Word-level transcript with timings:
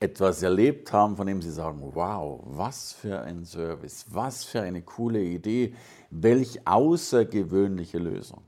etwas 0.00 0.42
erlebt 0.42 0.92
haben, 0.92 1.16
von 1.16 1.26
dem 1.26 1.42
Sie 1.42 1.50
sagen, 1.50 1.80
wow, 1.82 2.40
was 2.44 2.92
für 2.92 3.20
ein 3.20 3.44
Service, 3.44 4.06
was 4.08 4.44
für 4.44 4.60
eine 4.60 4.82
coole 4.82 5.20
Idee, 5.22 5.74
welch 6.10 6.66
außergewöhnliche 6.66 7.98
Lösung. 7.98 8.42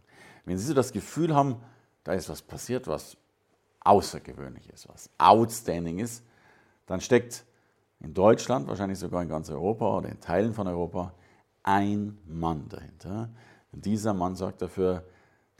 Wenn 0.44 0.58
Sie 0.58 0.66
so 0.66 0.74
das 0.74 0.92
Gefühl 0.92 1.34
haben, 1.34 1.56
da 2.04 2.12
ist 2.12 2.28
was 2.28 2.42
passiert, 2.42 2.86
was 2.86 3.16
außergewöhnlich 3.80 4.68
ist, 4.70 4.88
was 4.88 5.10
outstanding 5.18 5.98
ist, 5.98 6.22
dann 6.86 7.00
steckt 7.00 7.44
in 8.00 8.14
Deutschland, 8.14 8.68
wahrscheinlich 8.68 8.98
sogar 8.98 9.22
in 9.22 9.28
ganz 9.28 9.50
Europa 9.50 9.98
oder 9.98 10.08
in 10.08 10.20
Teilen 10.20 10.54
von 10.54 10.66
Europa, 10.66 11.12
ein 11.62 12.18
Mann 12.26 12.68
dahinter. 12.68 13.28
Und 13.72 13.84
dieser 13.84 14.14
Mann 14.14 14.36
sorgt 14.36 14.62
dafür, 14.62 15.04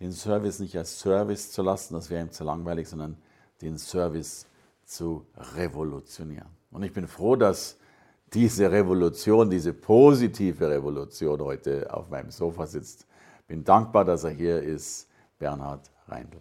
den 0.01 0.13
Service 0.13 0.61
nicht 0.61 0.77
als 0.77 0.99
Service 0.99 1.53
zu 1.53 1.63
lassen, 1.63 1.95
das 1.95 2.09
wäre 2.09 2.25
ihm 2.25 2.33
zu 2.33 2.45
langweilig, 2.45 2.89
sondern 2.89 3.19
den 3.61 3.77
Service 3.77 4.47
zu 4.91 5.25
revolutionieren. 5.57 6.49
Und 6.73 6.83
ich 6.83 6.93
bin 6.93 7.07
froh, 7.07 7.37
dass 7.37 7.77
diese 8.33 8.71
Revolution, 8.71 9.49
diese 9.49 9.73
positive 9.73 10.69
Revolution 10.69 11.41
heute 11.41 11.93
auf 11.95 12.11
meinem 12.11 12.31
Sofa 12.31 12.67
sitzt. 12.67 13.07
Bin 13.47 13.63
dankbar, 13.65 14.05
dass 14.05 14.25
er 14.25 14.31
hier 14.31 14.61
ist, 14.61 15.09
Bernhard 15.39 15.91
Reindl. 16.09 16.39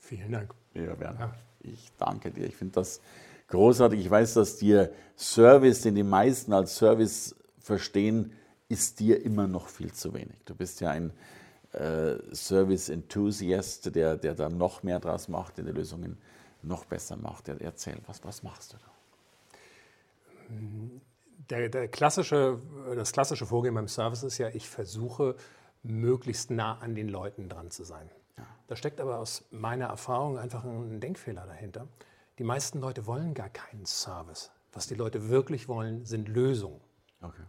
Vielen 0.00 0.32
Dank. 0.32 0.54
Ja, 0.72 0.94
Bernhard, 0.94 1.34
ich 1.60 1.92
danke 1.98 2.30
dir. 2.30 2.46
Ich 2.46 2.56
finde 2.56 2.74
das 2.74 3.00
großartig. 3.48 4.00
Ich 4.00 4.10
weiß, 4.10 4.34
dass 4.34 4.56
dir 4.56 4.90
Service, 5.16 5.82
den 5.82 5.94
die 5.94 6.02
meisten 6.02 6.52
als 6.54 6.76
Service 6.76 7.34
verstehen, 7.58 8.32
ist 8.68 8.98
dir 8.98 9.22
immer 9.22 9.46
noch 9.46 9.68
viel 9.68 9.92
zu 9.92 10.14
wenig. 10.14 10.42
Du 10.46 10.54
bist 10.54 10.80
ja 10.80 10.90
ein 10.90 11.12
äh, 11.72 12.16
Service-Enthusiast, 12.32 13.94
der, 13.94 14.16
der 14.16 14.34
da 14.34 14.48
noch 14.48 14.82
mehr 14.82 15.00
draus 15.00 15.28
macht, 15.28 15.58
der 15.58 15.64
die 15.64 15.72
Lösungen 15.72 16.18
noch 16.66 16.84
besser 16.84 17.16
macht. 17.16 17.48
Erzähl, 17.48 17.98
was, 18.06 18.24
was 18.24 18.42
machst 18.42 18.72
du 18.72 18.76
da? 18.78 18.90
Der, 21.50 21.68
der 21.68 21.88
klassische, 21.88 22.60
das 22.94 23.12
klassische 23.12 23.46
Vorgehen 23.46 23.74
beim 23.74 23.88
Service 23.88 24.22
ist 24.22 24.38
ja, 24.38 24.48
ich 24.48 24.68
versuche 24.68 25.36
möglichst 25.82 26.50
nah 26.50 26.78
an 26.78 26.94
den 26.94 27.08
Leuten 27.08 27.48
dran 27.48 27.70
zu 27.70 27.84
sein. 27.84 28.10
Ja. 28.38 28.46
Da 28.66 28.76
steckt 28.76 29.00
aber 29.00 29.18
aus 29.18 29.44
meiner 29.50 29.86
Erfahrung 29.86 30.38
einfach 30.38 30.64
ein 30.64 31.00
Denkfehler 31.00 31.46
dahinter. 31.46 31.86
Die 32.38 32.44
meisten 32.44 32.80
Leute 32.80 33.06
wollen 33.06 33.34
gar 33.34 33.50
keinen 33.50 33.86
Service. 33.86 34.50
Was 34.72 34.86
die 34.86 34.94
Leute 34.94 35.28
wirklich 35.28 35.68
wollen, 35.68 36.04
sind 36.04 36.28
Lösungen. 36.28 36.80
Okay. 37.20 37.42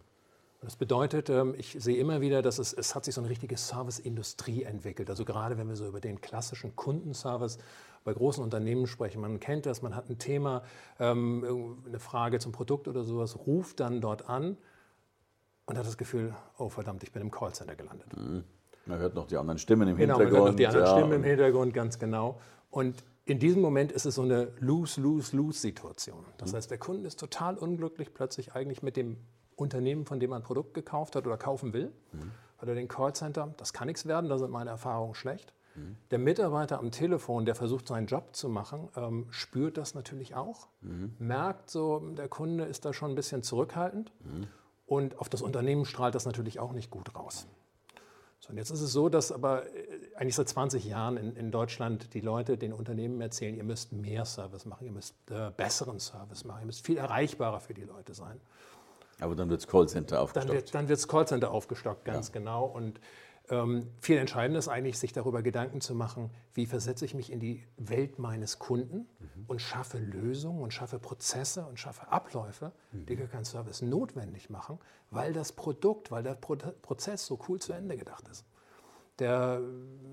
Das 0.60 0.76
bedeutet, 0.76 1.28
ähm, 1.28 1.54
ich 1.56 1.76
sehe 1.78 1.96
immer 1.96 2.20
wieder, 2.20 2.42
dass 2.42 2.58
es, 2.58 2.72
es 2.72 2.94
hat 2.94 3.04
sich 3.04 3.14
so 3.14 3.20
eine 3.20 3.30
richtige 3.30 3.56
Serviceindustrie 3.56 4.62
entwickelt. 4.64 5.10
Also 5.10 5.24
gerade 5.24 5.58
wenn 5.58 5.68
wir 5.68 5.76
so 5.76 5.86
über 5.86 6.00
den 6.00 6.20
klassischen 6.20 6.74
Kundenservice 6.76 7.58
bei 8.06 8.14
großen 8.14 8.42
Unternehmen 8.42 8.86
sprechen, 8.86 9.20
man 9.20 9.40
kennt 9.40 9.66
das, 9.66 9.82
man 9.82 9.94
hat 9.94 10.08
ein 10.08 10.18
Thema, 10.18 10.62
ähm, 10.98 11.76
eine 11.86 11.98
Frage 11.98 12.38
zum 12.38 12.52
Produkt 12.52 12.88
oder 12.88 13.02
sowas, 13.02 13.36
ruft 13.46 13.80
dann 13.80 14.00
dort 14.00 14.30
an 14.30 14.56
und 15.66 15.76
hat 15.76 15.84
das 15.84 15.98
Gefühl, 15.98 16.34
oh 16.56 16.68
verdammt, 16.68 17.02
ich 17.02 17.12
bin 17.12 17.20
im 17.20 17.30
Callcenter 17.30 17.74
gelandet. 17.74 18.16
Mhm. 18.16 18.44
Man 18.86 18.98
hört 19.00 19.16
noch 19.16 19.26
die 19.26 19.36
anderen 19.36 19.58
Stimmen 19.58 19.88
im 19.88 19.96
genau, 19.96 20.18
Hintergrund. 20.18 20.32
Man 20.32 20.42
hört 20.42 20.52
noch 20.52 20.56
die 20.56 20.66
anderen 20.66 20.86
ja. 20.86 20.96
Stimmen 20.96 21.12
im 21.12 21.24
Hintergrund, 21.24 21.74
ganz 21.74 21.98
genau. 21.98 22.40
Und 22.70 23.02
in 23.24 23.40
diesem 23.40 23.60
Moment 23.60 23.90
ist 23.90 24.06
es 24.06 24.14
so 24.14 24.22
eine 24.22 24.52
Lose-Lose-Lose-Situation. 24.60 26.24
Das 26.38 26.52
mhm. 26.52 26.56
heißt, 26.56 26.70
der 26.70 26.78
Kunde 26.78 27.08
ist 27.08 27.18
total 27.18 27.58
unglücklich 27.58 28.14
plötzlich 28.14 28.54
eigentlich 28.54 28.84
mit 28.84 28.96
dem 28.96 29.16
Unternehmen, 29.56 30.06
von 30.06 30.20
dem 30.20 30.30
man 30.30 30.42
ein 30.42 30.44
Produkt 30.44 30.74
gekauft 30.74 31.16
hat 31.16 31.26
oder 31.26 31.36
kaufen 31.36 31.72
will, 31.72 31.90
mhm. 32.12 32.30
oder 32.62 32.76
den 32.76 32.86
Callcenter, 32.86 33.52
das 33.56 33.72
kann 33.72 33.88
nichts 33.88 34.06
werden, 34.06 34.30
da 34.30 34.38
sind 34.38 34.52
meine 34.52 34.70
Erfahrungen 34.70 35.16
schlecht. 35.16 35.52
Mhm. 35.76 35.96
Der 36.10 36.18
Mitarbeiter 36.18 36.78
am 36.78 36.90
Telefon, 36.90 37.44
der 37.44 37.54
versucht, 37.54 37.88
seinen 37.88 38.06
Job 38.06 38.34
zu 38.34 38.48
machen, 38.48 38.88
ähm, 38.96 39.26
spürt 39.30 39.76
das 39.76 39.94
natürlich 39.94 40.34
auch, 40.34 40.68
mhm. 40.80 41.14
merkt 41.18 41.70
so, 41.70 42.00
der 42.16 42.28
Kunde 42.28 42.64
ist 42.64 42.84
da 42.84 42.92
schon 42.92 43.12
ein 43.12 43.14
bisschen 43.14 43.42
zurückhaltend 43.42 44.12
mhm. 44.24 44.46
und 44.86 45.18
auf 45.18 45.28
das 45.28 45.42
Unternehmen 45.42 45.84
strahlt 45.84 46.14
das 46.14 46.26
natürlich 46.26 46.58
auch 46.58 46.72
nicht 46.72 46.90
gut 46.90 47.14
raus. 47.14 47.46
So, 48.40 48.50
und 48.50 48.58
jetzt 48.58 48.70
ist 48.70 48.80
es 48.80 48.92
so, 48.92 49.08
dass 49.08 49.32
aber 49.32 49.66
äh, 49.66 49.70
eigentlich 50.16 50.34
seit 50.34 50.48
20 50.48 50.84
Jahren 50.84 51.16
in, 51.16 51.36
in, 51.36 51.50
Deutschland 51.50 52.12
die 52.14 52.20
Leute 52.20 52.58
den 52.58 52.72
Unternehmen 52.72 53.20
erzählen, 53.20 53.54
ihr 53.54 53.64
müsst 53.64 53.92
mehr 53.92 54.24
Service 54.24 54.66
machen, 54.66 54.86
ihr 54.86 54.92
müsst 54.92 55.14
äh, 55.30 55.50
besseren 55.56 56.00
Service 56.00 56.44
machen, 56.44 56.60
ihr 56.60 56.66
müsst 56.66 56.84
viel 56.84 56.98
erreichbarer 56.98 57.60
für 57.60 57.74
die 57.74 57.84
Leute 57.84 58.14
sein. 58.14 58.40
Aber 59.20 59.34
dann 59.34 59.48
wird 59.48 59.62
das 59.62 59.68
Callcenter 59.68 60.20
aufgestockt. 60.20 60.74
Dann 60.74 60.88
wird 60.88 60.98
das 60.98 61.08
Callcenter 61.08 61.50
aufgestockt, 61.50 62.04
ganz 62.04 62.28
ja. 62.28 62.34
genau. 62.34 62.66
Und 62.66 63.00
ähm, 63.50 63.88
viel 64.00 64.18
entscheidender 64.18 64.58
ist 64.58 64.68
eigentlich, 64.68 64.98
sich 64.98 65.12
darüber 65.12 65.42
Gedanken 65.42 65.80
zu 65.80 65.94
machen, 65.94 66.30
wie 66.54 66.66
versetze 66.66 67.04
ich 67.04 67.14
mich 67.14 67.30
in 67.30 67.40
die 67.40 67.62
Welt 67.76 68.18
meines 68.18 68.58
Kunden 68.58 69.08
mhm. 69.18 69.44
und 69.46 69.60
schaffe 69.60 69.98
Lösungen 69.98 70.62
und 70.62 70.72
schaffe 70.72 70.98
Prozesse 70.98 71.64
und 71.66 71.78
schaffe 71.78 72.10
Abläufe, 72.10 72.72
mhm. 72.92 73.06
die 73.06 73.16
gar 73.16 73.28
keinen 73.28 73.44
Service 73.44 73.82
notwendig 73.82 74.50
machen, 74.50 74.78
weil 75.10 75.32
das 75.32 75.52
Produkt, 75.52 76.10
weil 76.10 76.22
der 76.22 76.34
Pro 76.34 76.56
Prozess 76.56 77.26
so 77.26 77.38
cool 77.48 77.60
zu 77.60 77.72
Ende 77.72 77.96
gedacht 77.96 78.28
ist 78.28 78.44
der 79.18 79.62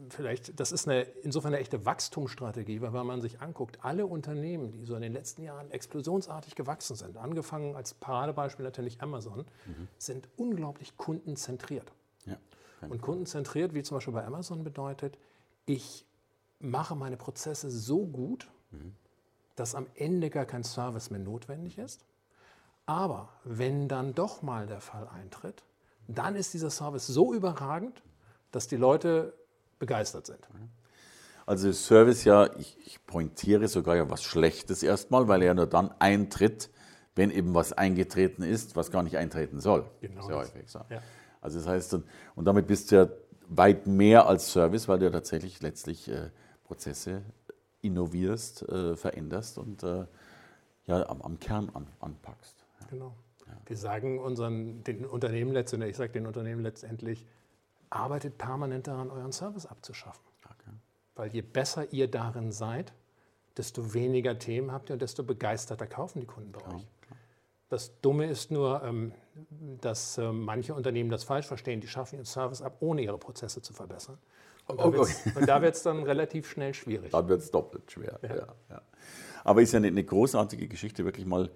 vielleicht, 0.09 0.59
das 0.59 0.72
ist 0.72 0.88
eine, 0.88 1.01
insofern 1.23 1.53
eine 1.53 1.61
echte 1.61 1.85
Wachstumsstrategie, 1.85 2.81
weil 2.81 2.93
wenn 2.93 3.05
man 3.05 3.22
sich 3.22 3.41
anguckt, 3.41 3.79
alle 3.81 4.05
Unternehmen, 4.05 4.72
die 4.72 4.85
so 4.85 4.95
in 4.95 5.01
den 5.01 5.13
letzten 5.13 5.43
Jahren 5.43 5.72
explosionsartig 5.72 6.55
gewachsen 6.55 6.95
sind, 6.95 7.17
angefangen 7.17 7.75
als 7.75 7.93
Paradebeispiel 7.93 8.63
natürlich 8.63 9.01
Amazon, 9.01 9.45
mhm. 9.66 9.88
sind 9.97 10.29
unglaublich 10.38 10.97
kundenzentriert. 10.97 11.91
Ja, 12.25 12.38
Und 12.91 13.01
kundenzentriert, 13.01 13.73
wie 13.73 13.83
zum 13.83 13.97
Beispiel 13.97 14.13
bei 14.13 14.25
Amazon 14.25 14.63
bedeutet, 14.63 15.17
ich 15.66 16.05
mache 16.59 16.95
meine 16.95 17.17
Prozesse 17.17 17.69
so 17.69 18.05
gut, 18.05 18.49
mhm. 18.71 18.94
dass 19.55 19.75
am 19.75 19.88
Ende 19.95 20.29
gar 20.29 20.45
kein 20.45 20.63
Service 20.63 21.09
mehr 21.09 21.19
notwendig 21.19 21.77
ist. 21.77 22.05
Aber 22.85 23.29
wenn 23.43 23.88
dann 23.88 24.13
doch 24.13 24.41
mal 24.41 24.67
der 24.67 24.81
Fall 24.81 25.07
eintritt, 25.07 25.63
dann 26.07 26.35
ist 26.35 26.53
dieser 26.53 26.69
Service 26.69 27.07
so 27.07 27.33
überragend, 27.33 28.01
dass 28.51 28.67
die 28.67 28.75
Leute 28.75 29.33
begeistert 29.79 30.25
sind. 30.25 30.39
Also 31.45 31.72
Service 31.72 32.23
ja, 32.23 32.49
ich, 32.57 32.77
ich 32.85 33.05
pointiere 33.05 33.67
sogar 33.67 33.95
ja 33.95 34.09
was 34.09 34.23
Schlechtes 34.23 34.83
erstmal, 34.83 35.27
weil 35.27 35.41
er 35.41 35.47
ja 35.47 35.53
nur 35.53 35.67
dann 35.67 35.93
eintritt, 35.99 36.69
wenn 37.16 37.31
eben 37.31 37.53
was 37.53 37.73
eingetreten 37.73 38.43
ist, 38.43 38.75
was 38.75 38.91
gar 38.91 39.03
nicht 39.03 39.17
eintreten 39.17 39.59
soll. 39.59 39.85
Genau. 40.01 40.25
Sehr 40.25 40.38
häufig 40.38 40.69
so. 40.69 40.79
ja. 40.89 41.01
Also 41.43 41.59
das 41.59 41.67
heißt, 41.67 41.93
und 42.35 42.45
damit 42.45 42.67
bist 42.67 42.91
du 42.91 42.95
ja 42.95 43.09
weit 43.49 43.85
mehr 43.85 44.27
als 44.27 44.51
Service, 44.51 44.87
weil 44.87 44.99
du 44.99 45.05
ja 45.05 45.11
tatsächlich 45.11 45.61
letztlich 45.61 46.07
äh, 46.09 46.29
Prozesse 46.63 47.21
innovierst, 47.81 48.67
äh, 48.69 48.95
veränderst 48.95 49.57
und 49.57 49.83
äh, 49.83 50.05
ja, 50.85 51.07
am, 51.09 51.21
am 51.21 51.39
Kern 51.39 51.69
an, 51.73 51.87
anpackst. 51.99 52.65
Ja. 52.79 52.87
Genau. 52.87 53.15
Ja. 53.45 53.53
Wir 53.65 53.77
sagen 53.77 54.19
unseren, 54.19 54.83
den 54.83 55.05
Unternehmen 55.05 55.51
letztendlich, 55.51 55.91
ich 55.91 55.97
sage 55.97 56.13
den 56.13 56.27
Unternehmen 56.27 56.63
letztendlich, 56.63 57.25
arbeitet 57.89 58.37
permanent 58.37 58.87
daran, 58.87 59.11
euren 59.11 59.33
Service 59.33 59.65
abzuschaffen. 59.65 60.23
Okay. 60.45 60.75
Weil 61.15 61.29
je 61.31 61.41
besser 61.41 61.91
ihr 61.91 62.09
darin 62.09 62.51
seid, 62.51 62.93
desto 63.57 63.93
weniger 63.93 64.39
Themen 64.39 64.72
habt 64.72 64.89
ihr 64.89 64.93
und 64.93 65.01
desto 65.01 65.23
begeisterter 65.23 65.87
kaufen 65.87 66.22
die 66.22 66.25
Kunden 66.25 66.51
bei 66.51 66.61
klar, 66.61 66.75
euch. 66.75 66.87
Klar. 67.01 67.19
Das 67.73 67.99
Dumme 68.02 68.28
ist 68.28 68.52
nur, 68.52 68.84
ähm, 68.84 69.14
dass 69.81 70.20
ähm, 70.20 70.41
manche 70.41 70.75
Unternehmen 70.75 71.09
das 71.09 71.23
falsch 71.23 71.47
verstehen. 71.47 71.81
Die 71.81 71.87
schaffen 71.87 72.17
ihren 72.17 72.25
Service 72.25 72.61
ab, 72.61 72.78
ohne 72.81 73.02
ihre 73.02 73.17
Prozesse 73.17 73.64
zu 73.64 73.73
verbessern. 73.73 74.20
Und 74.67 75.47
da 75.47 75.59
wird 75.59 75.73
es 75.73 75.81
dann 75.81 76.03
relativ 76.03 76.47
schnell 76.47 76.75
schwierig. 76.75 77.09
Dann 77.11 77.28
wird 77.28 77.41
es 77.41 77.49
doppelt 77.49 77.91
schwer. 77.91 78.20
Ja. 78.22 78.35
Ja, 78.35 78.47
ja. 78.70 78.81
Aber 79.43 79.64
ist 79.64 79.72
ja 79.72 79.78
eine, 79.78 79.87
eine, 79.87 80.03
großartige 80.03 80.67
Geschichte, 80.67 81.03
wirklich 81.03 81.25
mal 81.25 81.49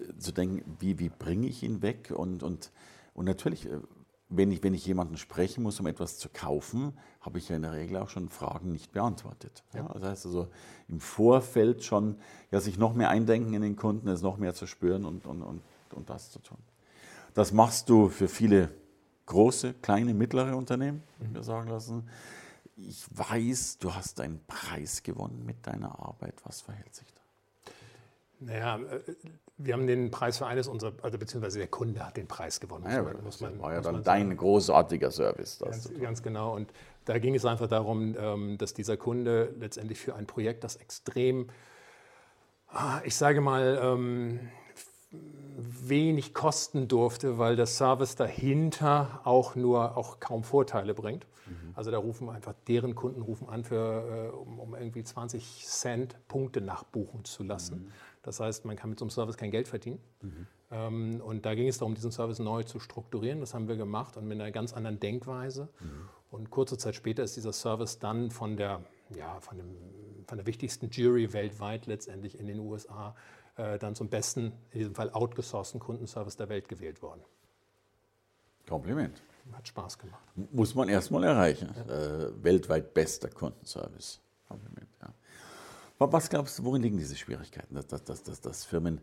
äh, 0.00 0.16
zu 0.18 0.32
denken, 0.32 0.76
wie, 0.80 0.98
wie 0.98 1.08
bringe 1.08 1.46
ich 1.46 1.62
ihn 1.62 1.82
weg? 1.82 2.12
Und, 2.12 2.42
und, 2.42 2.72
und 3.14 3.26
natürlich 3.26 3.66
äh, 3.66 3.78
wenn 4.30 4.52
ich, 4.52 4.62
wenn 4.62 4.74
ich 4.74 4.86
jemanden 4.86 5.16
sprechen 5.16 5.62
muss, 5.62 5.80
um 5.80 5.86
etwas 5.86 6.18
zu 6.18 6.28
kaufen, 6.28 6.96
habe 7.20 7.38
ich 7.38 7.48
ja 7.48 7.56
in 7.56 7.62
der 7.62 7.72
Regel 7.72 7.96
auch 7.96 8.08
schon 8.08 8.28
Fragen 8.28 8.70
nicht 8.70 8.92
beantwortet. 8.92 9.64
Ja. 9.74 9.82
das 9.92 10.02
heißt 10.02 10.26
also 10.26 10.48
im 10.88 11.00
Vorfeld 11.00 11.84
schon 11.84 12.16
ja, 12.52 12.60
sich 12.60 12.78
noch 12.78 12.94
mehr 12.94 13.10
eindenken 13.10 13.52
in 13.54 13.62
den 13.62 13.76
Kunden, 13.76 14.08
es 14.08 14.22
noch 14.22 14.38
mehr 14.38 14.54
zu 14.54 14.66
spüren 14.66 15.04
und, 15.04 15.26
und, 15.26 15.42
und, 15.42 15.62
und 15.92 16.08
das 16.08 16.30
zu 16.30 16.38
tun. 16.38 16.58
Das 17.34 17.52
machst 17.52 17.88
du 17.88 18.08
für 18.08 18.28
viele 18.28 18.70
große, 19.26 19.74
kleine, 19.74 20.14
mittlere 20.14 20.56
Unternehmen, 20.56 21.02
mhm. 21.18 21.34
wir 21.34 21.42
sagen 21.42 21.68
lassen. 21.68 22.08
Ich 22.76 23.06
weiß, 23.10 23.78
du 23.78 23.94
hast 23.94 24.20
einen 24.20 24.40
Preis 24.46 25.02
gewonnen 25.02 25.44
mit 25.44 25.66
deiner 25.66 25.98
Arbeit. 25.98 26.34
Was 26.44 26.60
verhält 26.60 26.94
sich 26.94 27.12
da? 27.12 27.19
Naja, 28.40 28.78
äh, 28.78 29.00
wir 29.58 29.74
haben 29.74 29.86
den 29.86 30.10
Preis 30.10 30.38
für 30.38 30.46
eines 30.46 30.66
unserer, 30.66 30.92
also 31.02 31.18
beziehungsweise 31.18 31.58
der 31.58 31.68
Kunde 31.68 32.04
hat 32.04 32.16
den 32.16 32.26
Preis 32.26 32.60
gewonnen. 32.60 32.86
Ja, 32.90 33.04
muss 33.22 33.40
man, 33.40 33.60
war 33.60 33.74
ja 33.74 33.80
dann 33.80 34.02
dein 34.02 34.36
großartiger 34.36 35.10
Service. 35.10 35.58
Ganz, 35.62 35.90
ganz, 36.00 36.22
genau. 36.22 36.56
Und 36.56 36.72
da 37.04 37.18
ging 37.18 37.34
es 37.34 37.44
einfach 37.44 37.68
darum, 37.68 38.16
ähm, 38.18 38.58
dass 38.58 38.72
dieser 38.72 38.96
Kunde 38.96 39.54
letztendlich 39.58 40.00
für 40.00 40.14
ein 40.14 40.26
Projekt, 40.26 40.64
das 40.64 40.76
extrem, 40.76 41.50
ah, 42.68 43.00
ich 43.04 43.14
sage 43.14 43.42
mal, 43.42 43.78
ähm, 43.82 44.40
wenig 45.56 46.32
kosten 46.32 46.88
durfte, 46.88 47.38
weil 47.38 47.56
der 47.56 47.66
Service 47.66 48.14
dahinter 48.14 49.20
auch 49.24 49.56
nur 49.56 49.96
auch 49.96 50.20
kaum 50.20 50.44
Vorteile 50.44 50.94
bringt. 50.94 51.26
Mhm. 51.50 51.72
Also 51.74 51.90
da 51.90 51.98
rufen 51.98 52.28
einfach 52.28 52.54
deren 52.68 52.94
Kunden 52.94 53.22
rufen 53.22 53.48
an, 53.48 53.64
für, 53.64 54.30
äh, 54.32 54.36
um, 54.36 54.58
um, 54.60 54.74
irgendwie 54.74 55.02
20 55.02 55.66
Cent 55.66 56.16
Punkte 56.28 56.60
nachbuchen 56.60 57.24
zu 57.24 57.42
lassen. 57.42 57.84
Mhm. 57.84 57.92
Das 58.22 58.40
heißt, 58.40 58.64
man 58.64 58.76
kann 58.76 58.90
mit 58.90 58.98
so 58.98 59.04
einem 59.04 59.10
Service 59.10 59.36
kein 59.36 59.50
Geld 59.50 59.68
verdienen. 59.68 60.00
Mhm. 60.22 60.46
Ähm, 60.70 61.20
und 61.20 61.44
da 61.46 61.54
ging 61.54 61.68
es 61.68 61.78
darum, 61.78 61.94
diesen 61.94 62.12
Service 62.12 62.38
neu 62.38 62.62
zu 62.62 62.78
strukturieren. 62.78 63.40
Das 63.40 63.54
haben 63.54 63.68
wir 63.68 63.76
gemacht 63.76 64.16
und 64.16 64.26
mit 64.26 64.40
einer 64.40 64.50
ganz 64.50 64.72
anderen 64.72 65.00
Denkweise. 65.00 65.68
Mhm. 65.80 66.08
Und 66.30 66.50
kurze 66.50 66.78
Zeit 66.78 66.94
später 66.94 67.22
ist 67.22 67.36
dieser 67.36 67.52
Service 67.52 67.98
dann 67.98 68.30
von 68.30 68.56
der, 68.56 68.84
ja, 69.16 69.40
von, 69.40 69.58
dem, 69.58 69.76
von 70.26 70.38
der 70.38 70.46
wichtigsten 70.46 70.90
Jury 70.90 71.32
weltweit 71.32 71.86
letztendlich 71.86 72.38
in 72.38 72.46
den 72.46 72.60
USA 72.60 73.16
äh, 73.56 73.78
dann 73.78 73.94
zum 73.94 74.08
besten, 74.08 74.52
in 74.70 74.78
diesem 74.78 74.94
Fall 74.94 75.10
outgesourcten 75.10 75.80
Kundenservice 75.80 76.36
der 76.36 76.48
Welt 76.48 76.68
gewählt 76.68 77.02
worden. 77.02 77.22
Kompliment. 78.68 79.20
Hat 79.52 79.68
Spaß 79.68 79.98
gemacht. 79.98 80.22
Muss 80.52 80.74
man 80.74 80.88
erstmal 80.88 81.24
erreichen. 81.24 81.70
Ja. 81.88 81.94
Äh, 81.94 82.42
weltweit 82.42 82.94
bester 82.94 83.28
Kundenservice. 83.28 84.20
Ja. 85.00 85.14
Was 85.98 86.30
glaubst 86.30 86.58
du, 86.58 86.64
worin 86.64 86.82
liegen 86.82 86.96
diese 86.96 87.16
Schwierigkeiten, 87.16 87.74
dass, 87.74 87.86
dass, 87.86 88.22
dass, 88.22 88.40
dass, 88.40 88.64
Firmen, 88.64 89.00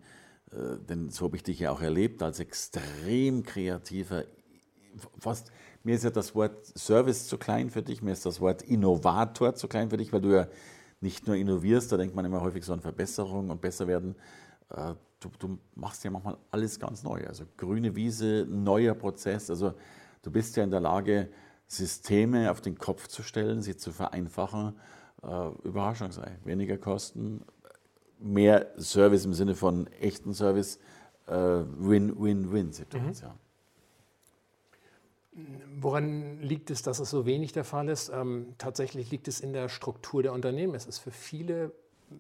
äh, 0.51 0.77
denn 0.89 1.09
so 1.09 1.25
habe 1.25 1.35
ich 1.35 1.43
dich 1.43 1.59
ja 1.59 1.71
auch 1.71 1.81
erlebt, 1.81 2.23
als 2.23 2.39
extrem 2.39 3.43
kreativer, 3.43 4.23
fast, 5.19 5.51
mir 5.83 5.95
ist 5.95 6.03
ja 6.03 6.09
das 6.09 6.33
Wort 6.33 6.65
Service 6.77 7.27
zu 7.27 7.37
klein 7.37 7.69
für 7.69 7.83
dich, 7.83 8.01
mir 8.01 8.11
ist 8.11 8.25
das 8.25 8.41
Wort 8.41 8.63
Innovator 8.63 9.53
zu 9.55 9.67
klein 9.67 9.89
für 9.89 9.97
dich, 9.97 10.11
weil 10.11 10.21
du 10.21 10.35
ja 10.35 10.47
nicht 10.99 11.27
nur 11.27 11.35
innovierst, 11.35 11.91
da 11.91 11.97
denkt 11.97 12.15
man 12.15 12.25
immer 12.25 12.41
häufig 12.41 12.65
so 12.65 12.73
an 12.73 12.81
Verbesserung 12.81 13.51
und 13.51 13.61
besser 13.61 13.87
werden. 13.87 14.15
Äh, 14.69 14.95
du, 15.19 15.29
du, 15.39 15.57
machst 15.75 16.03
ja 16.03 16.11
manchmal 16.11 16.37
alles 16.51 16.79
ganz 16.79 17.03
neu. 17.03 17.25
Also 17.27 17.45
grüne 17.55 17.95
Wiese, 17.95 18.45
neuer 18.49 18.95
Prozess. 18.95 19.49
Also 19.49 19.73
du 20.27 20.31
bist 20.31 20.57
ja 20.57 20.63
in 20.65 20.71
der 20.71 20.81
Lage, 20.81 21.29
Systeme 21.67 22.51
auf 22.51 22.59
den 22.59 22.77
Kopf 22.77 23.07
zu 23.07 23.23
stellen, 23.23 23.61
sie 23.61 23.77
zu 23.77 23.93
vereinfachen. 23.93 24.75
Äh, 25.23 25.49
Überraschung 25.63 26.11
sei. 26.11 26.37
Weniger 26.43 26.77
Kosten, 26.77 27.45
mehr 28.19 28.73
Service 28.77 29.23
im 29.23 29.33
Sinne 29.33 29.55
von 29.55 29.87
echten 30.01 30.33
Service, 30.33 30.79
äh, 31.27 31.33
Win-Win-Win-Situation. 31.33 33.31
Mhm. 35.31 35.81
Woran 35.81 36.41
liegt 36.41 36.71
es, 36.71 36.81
dass 36.81 36.99
es 36.99 37.09
so 37.09 37.25
wenig 37.25 37.53
der 37.53 37.63
Fall 37.63 37.87
ist? 37.87 38.09
Ähm, 38.09 38.55
tatsächlich 38.57 39.11
liegt 39.11 39.29
es 39.29 39.39
in 39.39 39.53
der 39.53 39.69
Struktur 39.69 40.23
der 40.23 40.33
Unternehmen. 40.33 40.73
Es 40.73 40.87
ist 40.87 40.99
für 40.99 41.11
viele 41.11 41.71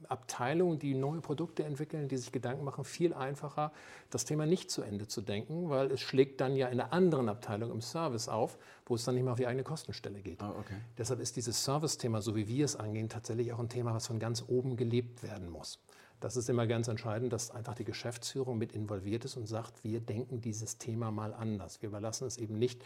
Abteilungen, 0.07 0.79
die 0.79 0.93
neue 0.93 1.21
Produkte 1.21 1.63
entwickeln, 1.63 2.07
die 2.07 2.17
sich 2.17 2.31
Gedanken 2.31 2.63
machen, 2.63 2.83
viel 2.83 3.13
einfacher, 3.13 3.71
das 4.09 4.25
Thema 4.25 4.45
nicht 4.45 4.69
zu 4.69 4.81
Ende 4.81 5.07
zu 5.07 5.21
denken, 5.21 5.69
weil 5.69 5.91
es 5.91 6.01
schlägt 6.01 6.41
dann 6.41 6.55
ja 6.55 6.67
in 6.67 6.79
einer 6.79 6.93
anderen 6.93 7.29
Abteilung 7.29 7.71
im 7.71 7.81
Service 7.81 8.27
auf, 8.27 8.57
wo 8.85 8.95
es 8.95 9.05
dann 9.05 9.15
nicht 9.15 9.23
mehr 9.23 9.33
auf 9.33 9.39
die 9.39 9.47
eigene 9.47 9.63
Kostenstelle 9.63 10.21
geht. 10.21 10.41
Oh, 10.43 10.59
okay. 10.59 10.75
Deshalb 10.97 11.19
ist 11.19 11.35
dieses 11.35 11.63
Service-Thema, 11.63 12.21
so 12.21 12.35
wie 12.35 12.47
wir 12.47 12.65
es 12.65 12.75
angehen, 12.75 13.09
tatsächlich 13.09 13.53
auch 13.53 13.59
ein 13.59 13.69
Thema, 13.69 13.93
was 13.93 14.07
von 14.07 14.19
ganz 14.19 14.43
oben 14.47 14.75
gelebt 14.75 15.23
werden 15.23 15.49
muss. 15.49 15.79
Das 16.19 16.35
ist 16.35 16.49
immer 16.49 16.65
ganz 16.65 16.87
entscheidend, 16.87 17.31
dass 17.31 17.51
einfach 17.51 17.75
die 17.75 17.83
Geschäftsführung 17.83 18.57
mit 18.57 18.73
involviert 18.73 19.23
ist 19.23 19.37
und 19.37 19.45
sagt, 19.45 19.83
wir 19.83 19.99
denken 19.99 20.41
dieses 20.41 20.79
Thema 20.79 21.11
mal 21.11 21.33
anders. 21.33 21.81
Wir 21.81 21.89
überlassen 21.89 22.25
es 22.25 22.37
eben 22.37 22.57
nicht 22.57 22.83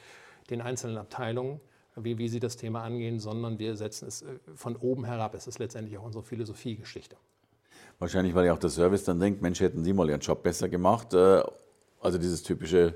den 0.50 0.62
einzelnen 0.62 0.98
Abteilungen, 0.98 1.62
wie, 1.96 2.18
wie 2.18 2.28
sie 2.28 2.40
das 2.40 2.58
Thema 2.58 2.84
angehen, 2.84 3.20
sondern 3.20 3.60
wir 3.60 3.76
setzen 3.76 4.08
es 4.08 4.22
äh, 4.22 4.38
von 4.56 4.76
oben 4.76 5.06
herab. 5.06 5.34
Es 5.36 5.48
ist 5.48 5.60
letztendlich 5.60 5.98
auch 5.98 6.04
unsere 6.04 6.24
Philosophiegeschichte. 6.24 7.18
Wahrscheinlich, 8.00 8.34
weil 8.34 8.46
ja 8.46 8.54
auch 8.54 8.60
der 8.60 8.70
Service 8.70 9.04
dann 9.04 9.20
denkt, 9.20 9.42
Mensch, 9.42 9.60
hätten 9.60 9.84
Sie 9.84 9.94
mal 9.94 10.10
Ihren 10.10 10.22
Job 10.22 10.44
besser 10.44 10.70
gemacht. 10.70 11.14
Äh, 11.14 11.44
also 12.00 12.18
dieses 12.18 12.44
typische, 12.44 12.96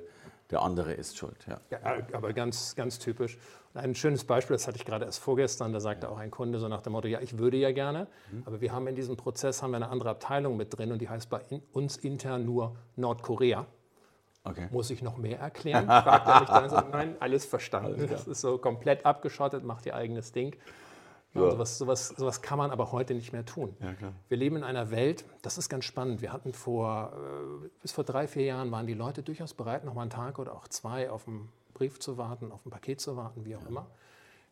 der 0.49 0.61
andere 0.61 0.93
ist 0.93 1.17
schuld. 1.17 1.37
Ja, 1.47 1.59
ja 1.69 1.79
aber 2.13 2.33
ganz, 2.33 2.75
ganz 2.75 2.97
typisch. 2.97 3.37
Ein 3.73 3.93
schönes 3.93 4.23
Beispiel, 4.23 4.55
das 4.55 4.67
hatte 4.67 4.77
ich 4.77 4.85
gerade 4.85 5.05
erst 5.05 5.19
vorgestern, 5.19 5.73
da 5.73 5.81
sagte 5.81 6.09
auch 6.09 6.17
ein 6.17 6.31
Kunde 6.31 6.59
so 6.59 6.69
nach 6.69 6.81
dem 6.81 6.93
Motto, 6.93 7.09
ja, 7.09 7.19
ich 7.19 7.37
würde 7.37 7.57
ja 7.57 7.73
gerne, 7.73 8.07
mhm. 8.31 8.43
aber 8.45 8.61
wir 8.61 8.71
haben 8.71 8.87
in 8.87 8.95
diesem 8.95 9.17
Prozess 9.17 9.61
haben 9.61 9.71
wir 9.71 9.77
eine 9.77 9.89
andere 9.89 10.11
Abteilung 10.11 10.55
mit 10.55 10.75
drin 10.75 10.93
und 10.93 10.99
die 10.99 11.09
heißt 11.09 11.29
bei 11.29 11.41
uns 11.73 11.97
intern 11.97 12.45
nur 12.45 12.77
Nordkorea. 12.95 13.67
Okay. 14.45 14.67
Muss 14.71 14.89
ich 14.91 15.01
noch 15.01 15.17
mehr 15.17 15.39
erklären? 15.39 15.85
Fragt 15.87 16.27
er 16.27 16.39
mich 16.39 16.49
dann 16.49 16.69
so, 16.69 16.77
nein, 16.91 17.15
alles 17.19 17.45
verstanden. 17.45 17.95
Alles 17.99 18.11
das 18.11 18.27
ist 18.27 18.41
so 18.41 18.57
komplett 18.57 19.05
abgeschottet, 19.05 19.63
macht 19.63 19.85
ihr 19.85 19.95
eigenes 19.95 20.31
Ding. 20.31 20.55
Ja. 21.33 21.51
Sowas, 21.51 21.77
sowas, 21.77 22.07
sowas, 22.09 22.41
kann 22.41 22.57
man 22.57 22.71
aber 22.71 22.91
heute 22.93 23.13
nicht 23.13 23.33
mehr 23.33 23.45
tun. 23.45 23.75
Ja, 23.81 23.93
wir 24.29 24.37
leben 24.37 24.55
in 24.55 24.63
einer 24.63 24.89
Welt, 24.91 25.25
das 25.41 25.57
ist 25.57 25.67
ganz 25.67 25.83
spannend. 25.83 26.21
Wir 26.21 26.31
hatten 26.31 26.53
vor, 26.53 27.11
äh, 27.13 27.67
bis 27.81 27.91
vor 27.91 28.05
drei, 28.05 28.27
vier 28.27 28.45
Jahren 28.45 28.71
waren 28.71 28.87
die 28.87 28.93
Leute 28.93 29.21
durchaus 29.21 29.53
bereit, 29.53 29.83
noch 29.83 29.95
mal 29.95 30.03
einen 30.03 30.11
Tag 30.11 30.39
oder 30.39 30.53
auch 30.53 30.67
zwei 30.69 31.09
auf 31.09 31.27
einen 31.27 31.51
Brief 31.73 31.99
zu 31.99 32.17
warten, 32.17 32.53
auf 32.53 32.65
ein 32.65 32.69
Paket 32.69 33.01
zu 33.01 33.17
warten, 33.17 33.43
wie 33.43 33.55
auch 33.55 33.63
ja. 33.63 33.67
immer. 33.67 33.87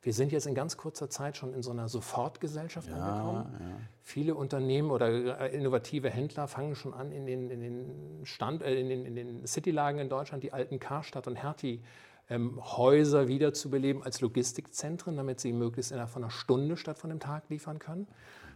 Wir 0.04 0.12
sind 0.14 0.34
jetzt 0.34 0.46
in 0.46 0.54
ganz 0.54 0.76
kurzer 0.76 1.10
Zeit 1.10 1.38
schon 1.38 1.54
in 1.54 1.64
so 1.64 1.72
einer 1.72 1.88
Sofortgesellschaft 1.88 2.90
ja, 2.90 2.96
angekommen. 2.96 3.46
Ja. 3.58 3.66
Viele 4.02 4.36
Unternehmen 4.36 4.92
oder 4.92 5.40
äh, 5.40 5.56
innovative 5.56 6.10
Händler 6.10 6.50
fangen 6.50 6.76
schon 6.76 6.94
an, 6.94 7.14
in 7.14 7.26
den, 7.26 7.50
in 7.50 7.62
den, 7.62 8.26
Stand, 8.26 8.62
äh, 8.64 8.78
in 8.78 8.90
den, 8.90 9.06
in 9.06 9.16
den 9.16 9.48
Citylagen 9.48 10.02
in 10.02 10.10
Deutschland 10.10 10.44
die 10.44 10.52
alten 10.52 10.78
Karstadt 10.78 11.26
und 11.28 11.38
Hertie 11.38 11.82
ähm, 12.30 12.60
Häuser 12.62 13.30
wiederzubeleben 13.30 14.04
als 14.04 14.20
Logistikzentren, 14.20 15.16
damit 15.16 15.40
sie 15.40 15.54
möglichst 15.54 15.94
innerhalb 15.94 16.12
von 16.12 16.24
einer 16.24 16.32
Stunde 16.32 16.76
statt 16.76 16.98
von 16.98 17.10
einem 17.10 17.22
Tag 17.22 17.50
liefern 17.50 17.80
können. 17.80 18.08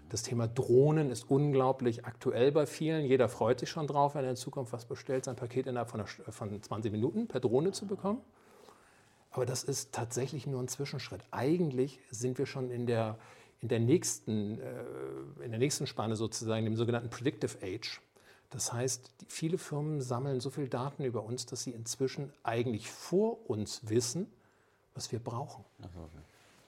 Das 0.09 0.23
Thema 0.23 0.49
Drohnen 0.49 1.11
ist 1.11 1.29
unglaublich 1.29 2.05
aktuell 2.05 2.51
bei 2.51 2.65
vielen. 2.65 3.05
Jeder 3.05 3.29
freut 3.29 3.61
sich 3.61 3.69
schon 3.69 3.88
drauf, 3.88 4.15
wenn 4.15 4.25
er 4.25 4.31
in 4.31 4.35
Zukunft 4.35 4.73
was 4.73 4.85
bestellt, 4.85 5.23
sein 5.23 5.38
Paket 5.38 5.67
innerhalb 5.67 5.89
von, 5.89 6.01
einer, 6.01 6.09
von 6.09 6.61
20 6.61 6.91
Minuten 6.91 7.27
per 7.27 7.39
Drohne 7.39 7.71
zu 7.71 7.88
bekommen. 7.88 8.21
Aber 9.31 9.45
das 9.45 9.63
ist 9.63 9.91
tatsächlich 9.91 10.47
nur 10.47 10.62
ein 10.62 10.68
Zwischenschritt. 10.68 11.21
Eigentlich 11.31 12.00
sind 12.09 12.38
wir 12.38 12.45
schon 12.45 12.71
in 12.71 12.88
der, 12.88 13.18
in 13.62 13.68
der, 13.68 13.79
nächsten, 13.79 14.59
äh, 14.59 15.44
in 15.44 15.51
der 15.51 15.59
nächsten 15.59 15.88
Spanne 15.88 16.16
sozusagen, 16.16 16.66
dem 16.66 16.75
sogenannten 16.75 17.09
Predictive 17.09 17.57
Age. 17.61 18.02
Das 18.49 18.71
heißt, 18.71 19.11
viele 19.28 19.57
Firmen 19.57 20.02
sammeln 20.02 20.40
so 20.40 20.49
viel 20.49 20.69
Daten 20.69 21.04
über 21.04 21.23
uns, 21.23 21.45
dass 21.45 21.63
sie 21.63 21.71
inzwischen 21.71 22.31
eigentlich 22.44 22.90
vor 22.90 23.49
uns 23.49 23.81
wissen, 23.90 24.28
was 24.95 25.11
wir 25.11 25.19
brauchen. 25.19 25.66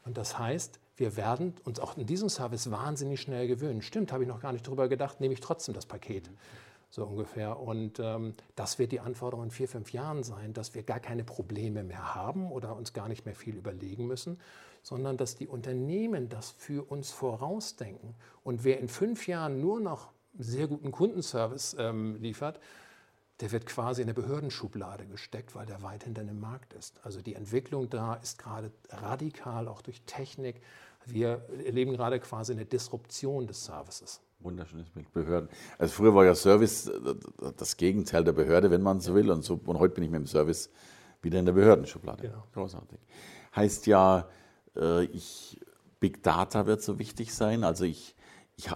Und 0.04 0.18
das 0.18 0.38
heißt, 0.38 0.80
wir 0.98 1.16
werden 1.16 1.54
uns 1.64 1.80
auch 1.80 1.98
in 1.98 2.06
diesem 2.06 2.28
Service 2.28 2.70
wahnsinnig 2.70 3.22
schnell 3.22 3.48
gewöhnen. 3.48 3.82
Stimmt, 3.82 4.12
habe 4.12 4.24
ich 4.24 4.28
noch 4.28 4.42
gar 4.42 4.52
nicht 4.52 4.68
drüber 4.68 4.90
gedacht, 4.90 5.22
nehme 5.22 5.34
ich 5.34 5.40
trotzdem 5.40 5.74
das 5.74 5.86
Paket 5.86 6.30
so 6.90 7.06
ungefähr. 7.06 7.60
Und 7.60 8.00
ähm, 8.00 8.34
das 8.56 8.80
wird 8.80 8.92
die 8.92 9.00
Anforderung 9.00 9.46
in 9.46 9.52
vier, 9.52 9.68
fünf 9.68 9.94
Jahren 9.94 10.24
sein, 10.24 10.54
dass 10.54 10.74
wir 10.74 10.84
gar 10.84 11.00
keine 11.00 11.24
Probleme 11.24 11.84
mehr 11.84 12.16
haben 12.16 12.52
oder 12.52 12.76
uns 12.76 12.94
gar 12.94 13.08
nicht 13.08 13.26
mehr 13.26 13.36
viel 13.36 13.56
überlegen 13.56 14.08
müssen, 14.08 14.40
sondern 14.82 15.18
dass 15.18 15.36
die 15.36 15.48
Unternehmen 15.48 16.30
das 16.30 16.52
für 16.52 16.90
uns 16.90 17.12
vorausdenken. 17.12 18.16
Und 18.44 18.64
wer 18.64 18.80
in 18.80 18.88
fünf 18.88 19.28
Jahren 19.28 19.62
nur 19.62 19.80
noch 19.80 20.10
sehr 20.38 20.68
guten 20.68 20.92
Kundenservice 20.92 21.76
ähm, 21.80 22.18
liefert, 22.22 22.60
der 23.40 23.52
wird 23.52 23.66
quasi 23.66 24.02
in 24.02 24.08
der 24.08 24.14
Behördenschublade 24.14 25.06
gesteckt, 25.06 25.56
weil 25.56 25.66
der 25.66 25.82
weit 25.82 26.04
hinter 26.04 26.24
dem 26.24 26.40
Markt 26.40 26.74
ist. 26.74 27.00
Also 27.06 27.22
die 27.22 27.36
Entwicklung 27.36 27.90
da 27.90 28.16
ist 28.16 28.38
gerade 28.38 28.72
radikal, 28.90 29.68
auch 29.68 29.82
durch 29.82 30.02
Technik. 30.02 30.62
Wir 31.06 31.46
erleben 31.66 31.94
gerade 31.94 32.20
quasi 32.20 32.52
eine 32.52 32.66
Disruption 32.66 33.48
des 33.48 33.64
Services. 33.64 34.20
Wunderschönes 34.42 34.90
Bild, 34.90 35.12
Behörden. 35.12 35.50
Also 35.78 35.94
früher 35.94 36.16
war 36.16 36.26
ja 36.26 36.34
Service 36.34 36.88
äh, 36.88 37.16
das 37.58 37.76
Gegenteil 37.76 38.24
der 38.24 38.32
Behörde, 38.32 38.72
wenn 38.72 38.82
man 38.82 39.02
so 39.02 39.14
will. 39.14 39.30
Und, 39.32 39.44
so, 39.44 39.60
und 39.66 39.80
heute 39.80 39.96
bin 39.96 40.06
ich 40.06 40.10
mit 40.10 40.20
dem 40.20 40.28
Service 40.28 40.70
wieder 41.22 41.40
in 41.40 41.46
der 41.46 41.54
Behördenschublade. 41.54 42.22
Genau. 42.22 42.44
Großartig. 42.54 43.00
Heißt 43.54 43.86
ja, 43.88 44.30
äh, 44.78 45.04
ich, 45.06 45.60
Big 46.00 46.24
Data 46.24 46.66
wird 46.68 46.82
so 46.82 47.00
wichtig 47.00 47.34
sein. 47.34 47.66
Also 47.66 47.84
ich, 47.84 48.16
ich, 48.56 48.70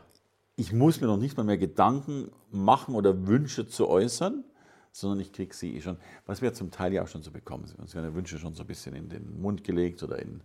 ich 0.58 0.74
muss 0.74 1.00
mir 1.00 1.08
noch 1.08 1.18
nicht 1.18 1.38
mal 1.38 1.44
mehr 1.44 1.58
Gedanken 1.58 2.30
machen 2.52 2.96
oder 2.96 3.26
Wünsche 3.26 3.66
zu 3.66 3.88
äußern, 3.88 4.44
sondern 4.92 5.22
ich 5.22 5.32
kriege 5.32 5.56
sie 5.56 5.78
eh 5.78 5.82
schon, 5.82 5.98
was 6.26 6.42
wir 6.42 6.54
zum 6.54 6.72
Teil 6.72 6.92
ja 6.92 7.04
auch 7.04 7.08
schon 7.08 7.24
so 7.24 7.32
bekommen. 7.32 7.72
Uns 7.78 7.96
werden 7.96 8.14
Wünsche 8.14 8.38
schon 8.38 8.54
so 8.54 8.64
ein 8.64 8.68
bisschen 8.68 8.96
in 8.96 9.08
den 9.08 9.42
Mund 9.42 9.64
gelegt 9.64 10.04
oder 10.04 10.20
in, 10.20 10.42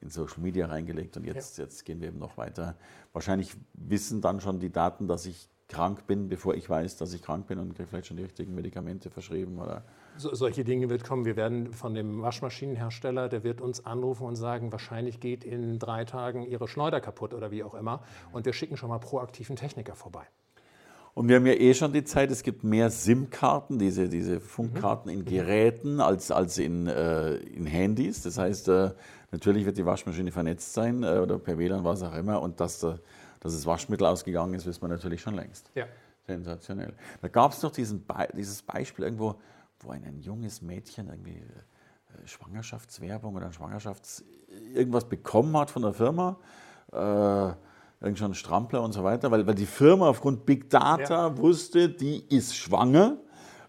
in 0.00 0.10
Social 0.10 0.40
Media 0.40 0.66
reingelegt 0.66 1.16
und 1.16 1.24
jetzt, 1.24 1.58
ja. 1.58 1.64
jetzt 1.64 1.84
gehen 1.84 2.00
wir 2.00 2.08
eben 2.08 2.18
noch 2.18 2.36
weiter. 2.36 2.76
Wahrscheinlich 3.12 3.52
wissen 3.74 4.20
dann 4.20 4.40
schon 4.40 4.60
die 4.60 4.70
Daten, 4.70 5.08
dass 5.08 5.26
ich 5.26 5.48
krank 5.68 6.06
bin, 6.06 6.28
bevor 6.28 6.54
ich 6.54 6.68
weiß, 6.68 6.96
dass 6.96 7.12
ich 7.12 7.22
krank 7.22 7.46
bin 7.46 7.58
und 7.58 7.74
kriege 7.74 7.88
vielleicht 7.88 8.06
schon 8.06 8.16
die 8.16 8.22
richtigen 8.22 8.54
Medikamente 8.54 9.10
verschrieben 9.10 9.58
oder 9.58 9.84
so, 10.16 10.34
solche 10.34 10.64
Dinge 10.64 10.90
wird 10.90 11.04
kommen. 11.04 11.24
Wir 11.24 11.36
werden 11.36 11.72
von 11.72 11.94
dem 11.94 12.22
Waschmaschinenhersteller, 12.22 13.28
der 13.28 13.44
wird 13.44 13.60
uns 13.60 13.84
anrufen 13.86 14.26
und 14.26 14.34
sagen, 14.34 14.72
wahrscheinlich 14.72 15.20
geht 15.20 15.44
in 15.44 15.78
drei 15.78 16.04
Tagen 16.04 16.42
Ihre 16.42 16.66
Schleuder 16.66 17.00
kaputt 17.00 17.34
oder 17.34 17.50
wie 17.50 17.62
auch 17.62 17.74
immer. 17.74 18.02
Und 18.32 18.44
wir 18.44 18.52
schicken 18.52 18.76
schon 18.76 18.88
mal 18.88 18.98
proaktiven 18.98 19.54
Techniker 19.54 19.94
vorbei. 19.94 20.26
Und 21.18 21.28
wir 21.28 21.34
haben 21.34 21.46
ja 21.46 21.54
eh 21.54 21.74
schon 21.74 21.92
die 21.92 22.04
Zeit, 22.04 22.30
es 22.30 22.44
gibt 22.44 22.62
mehr 22.62 22.90
SIM-Karten, 22.90 23.76
diese, 23.80 24.08
diese 24.08 24.38
Funkkarten 24.38 25.10
in 25.10 25.24
Geräten 25.24 26.00
als, 26.00 26.30
als 26.30 26.58
in, 26.58 26.86
äh, 26.86 27.34
in 27.38 27.66
Handys. 27.66 28.22
Das 28.22 28.38
heißt, 28.38 28.68
äh, 28.68 28.92
natürlich 29.32 29.66
wird 29.66 29.76
die 29.78 29.84
Waschmaschine 29.84 30.30
vernetzt 30.30 30.74
sein 30.74 31.02
äh, 31.02 31.18
oder 31.18 31.40
per 31.40 31.58
WLAN, 31.58 31.82
was 31.82 32.04
auch 32.04 32.14
immer. 32.14 32.40
Und 32.40 32.60
dass, 32.60 32.78
dass 32.78 33.00
das 33.40 33.66
Waschmittel 33.66 34.06
ausgegangen 34.06 34.54
ist, 34.54 34.64
wissen 34.64 34.80
wir 34.80 34.86
natürlich 34.86 35.20
schon 35.20 35.34
längst. 35.34 35.72
Ja. 35.74 35.86
Sensationell. 36.24 36.92
Da 37.20 37.26
gab 37.26 37.50
es 37.50 37.58
doch 37.58 37.72
diesen 37.72 38.06
Be 38.06 38.28
dieses 38.36 38.62
Beispiel 38.62 39.04
irgendwo, 39.04 39.34
wo 39.80 39.90
ein, 39.90 40.04
ein 40.04 40.20
junges 40.20 40.62
Mädchen 40.62 41.08
irgendwie 41.08 41.40
äh, 41.40 42.26
Schwangerschaftswerbung 42.28 43.34
oder 43.34 43.52
Schwangerschafts 43.52 44.24
irgendwas 44.72 45.08
bekommen 45.08 45.56
hat 45.56 45.72
von 45.72 45.82
der 45.82 45.94
Firma. 45.94 46.38
Irgend 48.00 48.18
schon 48.18 48.34
Strampler 48.34 48.82
und 48.82 48.92
so 48.92 49.02
weiter, 49.02 49.30
weil, 49.30 49.46
weil 49.46 49.56
die 49.56 49.66
Firma 49.66 50.08
aufgrund 50.08 50.46
Big 50.46 50.70
Data 50.70 51.28
ja. 51.28 51.36
wusste, 51.36 51.88
die 51.88 52.24
ist 52.28 52.56
schwanger, 52.56 53.16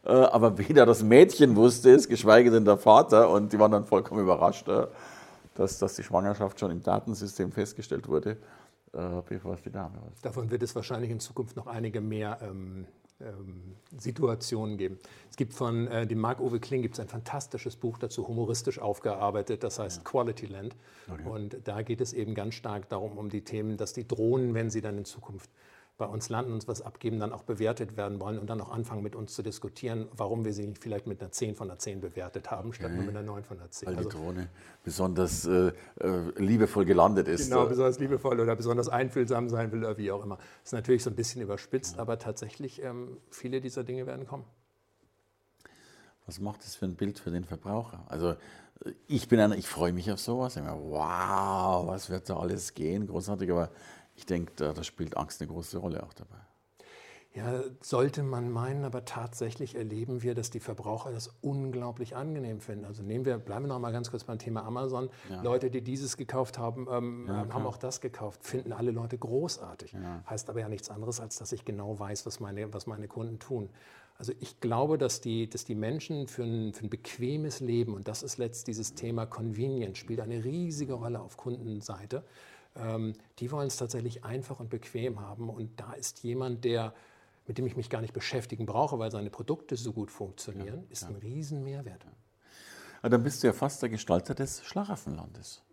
äh, 0.05 0.11
aber 0.11 0.57
weder 0.57 0.85
das 0.85 1.01
Mädchen 1.01 1.55
wusste 1.55 1.91
es, 1.91 2.07
geschweige 2.07 2.51
denn 2.51 2.63
der 2.63 2.77
Vater 2.77 3.29
und 3.31 3.51
die 3.51 3.59
waren 3.59 3.71
dann 3.71 3.85
vollkommen 3.85 4.21
überrascht, 4.21 4.67
äh, 4.67 4.85
dass, 5.55 5.79
dass 5.79 5.95
die 5.95 6.03
Schwangerschaft 6.03 6.59
schon 6.59 6.69
im 6.69 6.83
Datensystem 6.83 7.51
festgestellt 7.51 8.07
wurde, 8.07 8.37
äh, 8.93 9.21
bevor 9.27 9.55
es 9.55 9.63
die 9.63 9.71
Dame 9.71 9.95
war. 9.95 10.11
Davon 10.21 10.51
wird 10.51 10.61
es 10.61 10.75
wahrscheinlich 10.75 11.09
in 11.09 11.19
Zukunft 11.19 11.55
noch 11.55 11.65
einige 11.65 11.99
mehr 11.99 12.37
ähm, 12.43 12.85
Situationen 13.97 14.77
geben. 14.77 14.97
Es 15.29 15.35
gibt 15.35 15.53
von 15.53 15.87
äh, 15.87 16.07
dem 16.07 16.19
Marc-Uwe 16.19 16.59
Kling 16.59 16.81
gibt's 16.81 16.99
ein 16.99 17.09
fantastisches 17.09 17.75
Buch 17.75 17.97
dazu, 17.97 18.27
humoristisch 18.27 18.79
aufgearbeitet, 18.79 19.63
das 19.63 19.79
heißt 19.79 19.97
ja. 19.97 20.03
Quality 20.03 20.45
Land. 20.45 20.75
Okay. 21.11 21.27
Und 21.27 21.57
da 21.65 21.81
geht 21.81 21.99
es 21.99 22.13
eben 22.13 22.33
ganz 22.33 22.55
stark 22.55 22.87
darum, 22.87 23.17
um 23.17 23.29
die 23.29 23.41
Themen, 23.41 23.75
dass 23.75 23.93
die 23.93 24.07
Drohnen, 24.07 24.53
wenn 24.53 24.69
sie 24.69 24.81
dann 24.81 24.97
in 24.97 25.05
Zukunft 25.05 25.49
bei 25.99 26.05
uns 26.05 26.29
landen, 26.29 26.53
uns 26.53 26.67
was 26.67 26.81
abgeben, 26.81 27.19
dann 27.19 27.33
auch 27.33 27.43
bewertet 27.43 27.97
werden 27.97 28.21
wollen 28.21 28.39
und 28.39 28.49
dann 28.49 28.61
auch 28.61 28.71
anfangen 28.71 29.03
mit 29.03 29.17
uns 29.17 29.33
zu 29.33 29.43
diskutieren, 29.43 30.07
warum 30.15 30.45
wir 30.45 30.53
sie 30.53 30.65
nicht 30.65 30.81
vielleicht 30.81 31.07
mit 31.07 31.21
einer 31.21 31.31
10 31.31 31.55
von 31.55 31.67
der 31.67 31.77
10 31.77 31.99
bewertet 31.99 32.49
haben, 32.49 32.71
statt 32.73 32.87
okay. 32.87 32.95
nur 32.95 33.05
mit 33.05 33.17
einer 33.17 33.25
9 33.25 33.43
von 33.43 33.57
der 33.57 33.69
10. 33.69 33.89
Weil 33.89 33.97
also, 33.97 34.09
die 34.09 34.15
Drohne 34.15 34.49
besonders 34.83 35.45
äh, 35.45 35.73
äh, 35.99 36.31
liebevoll 36.37 36.85
gelandet 36.85 37.27
ist. 37.27 37.49
Genau, 37.49 37.65
besonders 37.65 37.99
liebevoll 37.99 38.39
oder 38.39 38.55
besonders 38.55 38.87
einfühlsam 38.87 39.49
sein 39.49 39.73
will 39.73 39.79
oder 39.79 39.97
wie 39.97 40.09
auch 40.09 40.23
immer. 40.23 40.37
Das 40.37 40.69
ist 40.69 40.73
natürlich 40.73 41.03
so 41.03 41.09
ein 41.09 41.17
bisschen 41.17 41.41
überspitzt, 41.41 41.97
ja. 41.97 42.01
aber 42.01 42.17
tatsächlich 42.17 42.81
ähm, 42.81 43.17
viele 43.29 43.59
dieser 43.59 43.83
Dinge 43.83 44.07
werden 44.07 44.25
kommen. 44.25 44.45
Was 46.25 46.39
macht 46.39 46.63
das 46.63 46.75
für 46.75 46.85
ein 46.85 46.95
Bild 46.95 47.19
für 47.19 47.31
den 47.31 47.43
Verbraucher? 47.43 48.05
Also 48.07 48.35
ich 49.07 49.27
bin 49.27 49.39
einer, 49.39 49.57
ich 49.57 49.67
freue 49.67 49.91
mich 49.91 50.09
auf 50.11 50.19
sowas. 50.19 50.55
Ich 50.55 50.63
meine, 50.63 50.79
wow, 50.79 51.87
was 51.87 52.09
wird 52.09 52.29
da 52.29 52.37
alles 52.37 52.73
gehen? 52.73 53.07
Großartig, 53.07 53.51
aber 53.51 53.69
ich 54.19 54.25
denke, 54.25 54.51
da, 54.57 54.73
da 54.73 54.83
spielt 54.83 55.15
Angst 55.15 55.41
eine 55.41 55.49
große 55.49 55.77
Rolle 55.77 56.03
auch 56.03 56.13
dabei. 56.13 56.35
Ja, 57.35 57.61
sollte 57.79 58.23
man 58.23 58.51
meinen, 58.51 58.83
aber 58.83 59.05
tatsächlich 59.05 59.75
erleben 59.75 60.23
wir, 60.23 60.33
dass 60.33 60.49
die 60.49 60.59
Verbraucher 60.59 61.11
das 61.11 61.29
unglaublich 61.41 62.15
angenehm 62.15 62.59
finden. 62.59 62.85
Also 62.85 63.03
nehmen 63.03 63.23
wir, 63.23 63.37
bleiben 63.37 63.65
wir 63.65 63.69
noch 63.69 63.79
mal 63.79 63.91
ganz 63.91 64.09
kurz 64.09 64.23
beim 64.23 64.39
Thema 64.39 64.63
Amazon. 64.63 65.09
Ja. 65.29 65.41
Leute, 65.41 65.69
die 65.69 65.81
dieses 65.81 66.17
gekauft 66.17 66.57
haben, 66.57 66.87
ähm, 66.91 67.25
ja, 67.27 67.47
haben 67.49 67.67
auch 67.67 67.77
das 67.77 68.01
gekauft, 68.01 68.43
finden 68.43 68.73
alle 68.73 68.91
Leute 68.91 69.17
großartig. 69.17 69.93
Ja. 69.93 70.23
Heißt 70.27 70.49
aber 70.49 70.59
ja 70.59 70.69
nichts 70.69 70.89
anderes, 70.89 71.19
als 71.19 71.37
dass 71.37 71.51
ich 71.51 71.63
genau 71.63 71.97
weiß, 71.99 72.25
was 72.25 72.39
meine, 72.39 72.73
was 72.73 72.87
meine 72.87 73.07
Kunden 73.07 73.37
tun. 73.37 73.69
Also 74.17 74.33
ich 74.39 74.59
glaube, 74.59 74.97
dass 74.97 75.21
die, 75.21 75.49
dass 75.49 75.63
die 75.63 75.75
Menschen 75.75 76.27
für 76.27 76.43
ein, 76.43 76.73
für 76.73 76.85
ein 76.85 76.89
bequemes 76.89 77.61
Leben, 77.61 77.93
und 77.93 78.07
das 78.07 78.23
ist 78.23 78.37
letzt 78.37 78.67
dieses 78.67 78.95
Thema 78.95 79.25
Convenience, 79.27 79.99
spielt 79.99 80.19
eine 80.19 80.43
riesige 80.43 80.93
Rolle 80.93 81.21
auf 81.21 81.37
Kundenseite, 81.37 82.23
ähm, 82.81 83.13
die 83.39 83.51
wollen 83.51 83.67
es 83.67 83.77
tatsächlich 83.77 84.23
einfach 84.23 84.59
und 84.59 84.69
bequem 84.69 85.19
haben. 85.19 85.49
Und 85.49 85.79
da 85.79 85.93
ist 85.93 86.23
jemand, 86.23 86.63
der, 86.65 86.93
mit 87.47 87.57
dem 87.57 87.65
ich 87.65 87.75
mich 87.75 87.89
gar 87.89 88.01
nicht 88.01 88.13
beschäftigen 88.13 88.65
brauche, 88.65 88.99
weil 88.99 89.11
seine 89.11 89.29
Produkte 89.29 89.75
so 89.75 89.93
gut 89.93 90.11
funktionieren, 90.11 90.83
ja, 90.87 90.91
ist 90.91 91.03
ja. 91.03 91.09
ein 91.09 91.15
Riesenmehrwert. 91.15 92.05
Ja, 93.03 93.09
dann 93.09 93.23
bist 93.23 93.43
du 93.43 93.47
ja 93.47 93.53
fast 93.53 93.81
der 93.81 93.89
Gestalter 93.89 94.35
des 94.35 94.63
Schlaraffenlandes. 94.63 95.63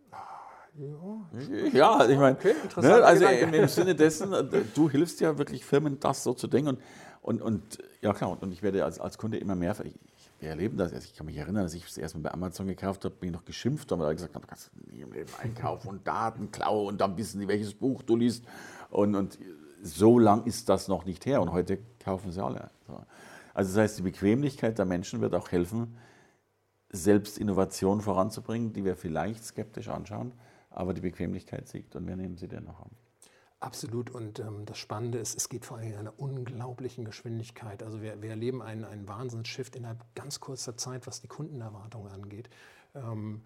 Ja, 0.78 1.26
ja 1.72 2.08
ich 2.08 2.18
meine, 2.18 2.36
okay, 2.36 2.54
ne, 2.76 2.94
also 3.02 3.26
im, 3.26 3.54
im, 3.54 3.68
Sinne 3.68 3.94
dessen, 3.96 4.32
äh, 4.32 4.44
du 4.74 4.90
hilfst 4.90 5.20
ja 5.20 5.38
wirklich 5.38 5.64
Firmen, 5.64 5.98
das 6.00 6.22
so 6.22 6.34
zu 6.34 6.46
denken. 6.48 6.68
Und, 6.68 6.80
und, 7.22 7.42
und 7.42 7.78
ja 8.02 8.12
klar, 8.12 8.40
und 8.40 8.52
ich 8.52 8.62
werde 8.62 8.84
als, 8.84 9.00
als 9.00 9.18
Kunde 9.18 9.38
immer 9.38 9.54
mehr, 9.54 9.74
ich, 9.84 9.94
wir 10.38 10.50
erleben 10.50 10.76
das. 10.76 10.92
Also 10.92 11.06
ich 11.06 11.14
kann 11.16 11.26
mich 11.26 11.36
erinnern, 11.36 11.62
als 11.62 11.74
ich 11.74 11.84
das 11.84 11.96
erste 11.96 12.18
Mal 12.18 12.24
bei 12.24 12.34
Amazon 12.34 12.66
gekauft 12.66 13.04
habe, 13.04 13.14
bin 13.14 13.30
ich 13.30 13.34
noch 13.34 13.44
geschimpft, 13.44 13.90
weil 13.90 14.00
er 14.02 14.14
gesagt 14.14 14.34
du 14.34 14.40
kannst 14.40 14.70
nie 14.86 15.00
im 15.00 15.12
Leben 15.12 15.30
einkaufen 15.42 15.88
und 15.88 16.06
Daten 16.06 16.50
klauen 16.50 16.88
und 16.88 17.00
dann 17.00 17.16
wissen 17.16 17.40
die, 17.40 17.48
welches 17.48 17.74
Buch 17.74 18.02
du 18.02 18.16
liest. 18.16 18.44
Und, 18.90 19.14
und 19.14 19.38
so 19.82 20.18
lang 20.18 20.44
ist 20.44 20.68
das 20.68 20.88
noch 20.88 21.04
nicht 21.04 21.26
her 21.26 21.40
und 21.40 21.52
heute 21.52 21.78
kaufen 22.00 22.32
sie 22.32 22.42
alle. 22.42 22.70
Also 23.54 23.74
das 23.74 23.76
heißt, 23.76 23.98
die 23.98 24.02
Bequemlichkeit 24.02 24.78
der 24.78 24.84
Menschen 24.84 25.20
wird 25.20 25.34
auch 25.34 25.50
helfen, 25.50 25.96
selbst 26.90 27.38
Innovationen 27.38 28.02
voranzubringen, 28.02 28.72
die 28.72 28.84
wir 28.84 28.96
vielleicht 28.96 29.44
skeptisch 29.44 29.88
anschauen, 29.88 30.32
aber 30.70 30.92
die 30.92 31.00
Bequemlichkeit 31.00 31.68
siegt 31.68 31.96
und 31.96 32.06
wir 32.06 32.16
nehmen 32.16 32.36
sie 32.36 32.48
dennoch 32.48 32.80
an. 32.80 32.90
Absolut. 33.60 34.10
Und 34.10 34.38
ähm, 34.38 34.66
das 34.66 34.78
Spannende 34.78 35.18
ist, 35.18 35.36
es 35.36 35.48
geht 35.48 35.64
vor 35.64 35.78
allem 35.78 35.92
in 35.92 35.96
einer 35.96 36.18
unglaublichen 36.18 37.04
Geschwindigkeit. 37.04 37.82
Also 37.82 38.02
wir, 38.02 38.20
wir 38.20 38.30
erleben 38.30 38.62
einen, 38.62 38.84
einen 38.84 39.08
Wahnsinnsshift 39.08 39.76
innerhalb 39.76 40.04
ganz 40.14 40.40
kurzer 40.40 40.76
Zeit, 40.76 41.06
was 41.06 41.22
die 41.22 41.28
Kundenerwartungen 41.28 42.12
angeht. 42.12 42.50
Ähm, 42.94 43.42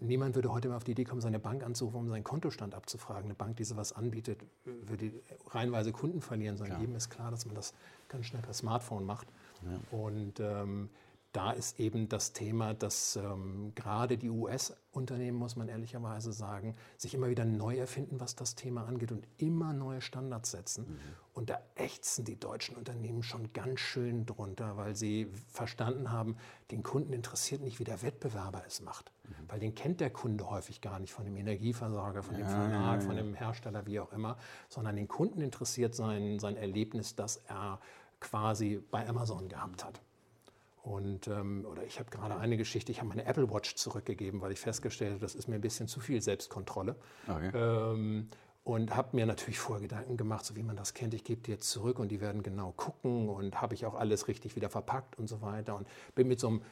niemand 0.00 0.34
würde 0.34 0.52
heute 0.52 0.68
mal 0.68 0.76
auf 0.76 0.84
die 0.84 0.92
Idee 0.92 1.04
kommen, 1.04 1.20
seine 1.20 1.38
Bank 1.38 1.62
anzurufen, 1.64 2.00
um 2.00 2.08
seinen 2.08 2.24
Kontostand 2.24 2.74
abzufragen. 2.74 3.24
Eine 3.24 3.34
Bank, 3.34 3.56
die 3.56 3.64
sowas 3.64 3.92
anbietet, 3.92 4.42
würde 4.64 5.12
reihenweise 5.48 5.92
Kunden 5.92 6.22
verlieren. 6.22 6.56
Sondern 6.56 6.80
jedem 6.80 6.96
ist 6.96 7.10
klar, 7.10 7.30
dass 7.30 7.44
man 7.44 7.54
das 7.54 7.74
ganz 8.08 8.26
schnell 8.26 8.42
per 8.42 8.54
Smartphone 8.54 9.04
macht. 9.04 9.28
Ja. 9.62 9.98
Und 9.98 10.40
ähm, 10.40 10.88
da 11.32 11.50
ist 11.50 11.80
eben 11.80 12.10
das 12.10 12.34
Thema, 12.34 12.74
dass 12.74 13.16
ähm, 13.16 13.72
gerade 13.74 14.18
die 14.18 14.28
US-Unternehmen, 14.28 15.38
muss 15.38 15.56
man 15.56 15.68
ehrlicherweise 15.68 16.30
sagen, 16.30 16.74
sich 16.98 17.14
immer 17.14 17.30
wieder 17.30 17.46
neu 17.46 17.78
erfinden, 17.78 18.20
was 18.20 18.36
das 18.36 18.54
Thema 18.54 18.84
angeht 18.84 19.12
und 19.12 19.26
immer 19.38 19.72
neue 19.72 20.02
Standards 20.02 20.50
setzen. 20.50 20.84
Mhm. 20.84 20.98
Und 21.32 21.48
da 21.48 21.58
ächzen 21.74 22.26
die 22.26 22.38
deutschen 22.38 22.76
Unternehmen 22.76 23.22
schon 23.22 23.50
ganz 23.54 23.80
schön 23.80 24.26
drunter, 24.26 24.76
weil 24.76 24.94
sie 24.94 25.32
verstanden 25.48 26.12
haben, 26.12 26.36
den 26.70 26.82
Kunden 26.82 27.14
interessiert 27.14 27.62
nicht, 27.62 27.80
wie 27.80 27.84
der 27.84 28.02
Wettbewerber 28.02 28.64
es 28.66 28.82
macht. 28.82 29.10
Mhm. 29.24 29.48
Weil 29.48 29.60
den 29.60 29.74
kennt 29.74 30.00
der 30.00 30.10
Kunde 30.10 30.50
häufig 30.50 30.82
gar 30.82 30.98
nicht 31.00 31.14
von 31.14 31.24
dem 31.24 31.36
Energieversorger, 31.36 32.22
von 32.22 32.34
dem 32.34 32.44
ja, 32.44 32.50
Verlag, 32.50 32.72
ja, 32.72 32.94
ja. 32.94 33.00
von 33.00 33.16
dem 33.16 33.32
Hersteller, 33.32 33.86
wie 33.86 34.00
auch 34.00 34.12
immer, 34.12 34.36
sondern 34.68 34.96
den 34.96 35.08
Kunden 35.08 35.40
interessiert 35.40 35.94
sein, 35.94 36.38
sein 36.38 36.58
Erlebnis, 36.58 37.16
das 37.16 37.38
er 37.48 37.80
quasi 38.20 38.82
bei 38.90 39.08
Amazon 39.08 39.48
gehabt 39.48 39.82
hat. 39.82 40.02
Und, 40.82 41.28
ähm, 41.28 41.64
oder 41.64 41.84
ich 41.84 42.00
habe 42.00 42.10
gerade 42.10 42.36
eine 42.36 42.56
Geschichte, 42.56 42.90
ich 42.90 42.98
habe 42.98 43.08
meine 43.08 43.24
Apple 43.24 43.48
Watch 43.52 43.76
zurückgegeben, 43.76 44.40
weil 44.40 44.50
ich 44.50 44.58
festgestellt 44.58 45.12
habe, 45.12 45.20
das 45.20 45.36
ist 45.36 45.46
mir 45.48 45.54
ein 45.54 45.60
bisschen 45.60 45.86
zu 45.86 46.00
viel 46.00 46.20
Selbstkontrolle. 46.20 46.96
Okay. 47.28 47.50
Ähm, 47.54 48.28
und 48.64 48.94
habe 48.94 49.16
mir 49.16 49.26
natürlich 49.26 49.58
vorher 49.58 49.82
Gedanken 49.82 50.16
gemacht, 50.16 50.44
so 50.44 50.54
wie 50.56 50.62
man 50.62 50.76
das 50.76 50.94
kennt, 50.94 51.14
ich 51.14 51.24
gebe 51.24 51.40
die 51.40 51.52
jetzt 51.52 51.68
zurück 51.70 51.98
und 51.98 52.10
die 52.10 52.20
werden 52.20 52.42
genau 52.42 52.72
gucken 52.72 53.28
und 53.28 53.60
habe 53.60 53.74
ich 53.74 53.86
auch 53.86 53.94
alles 53.94 54.28
richtig 54.28 54.54
wieder 54.56 54.70
verpackt 54.70 55.18
und 55.18 55.28
so 55.28 55.40
weiter. 55.40 55.76
Und 55.76 55.86
bin 56.14 56.28
mit 56.28 56.40
so 56.40 56.48
einem 56.48 56.62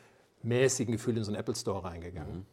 mäßigen 0.43 0.93
Gefühl 0.93 1.17
in 1.17 1.25
so 1.25 1.31
einen 1.31 1.41
Apple 1.41 1.55
Store 1.55 1.85
reingegangen. 1.85 2.39
Mhm. 2.39 2.47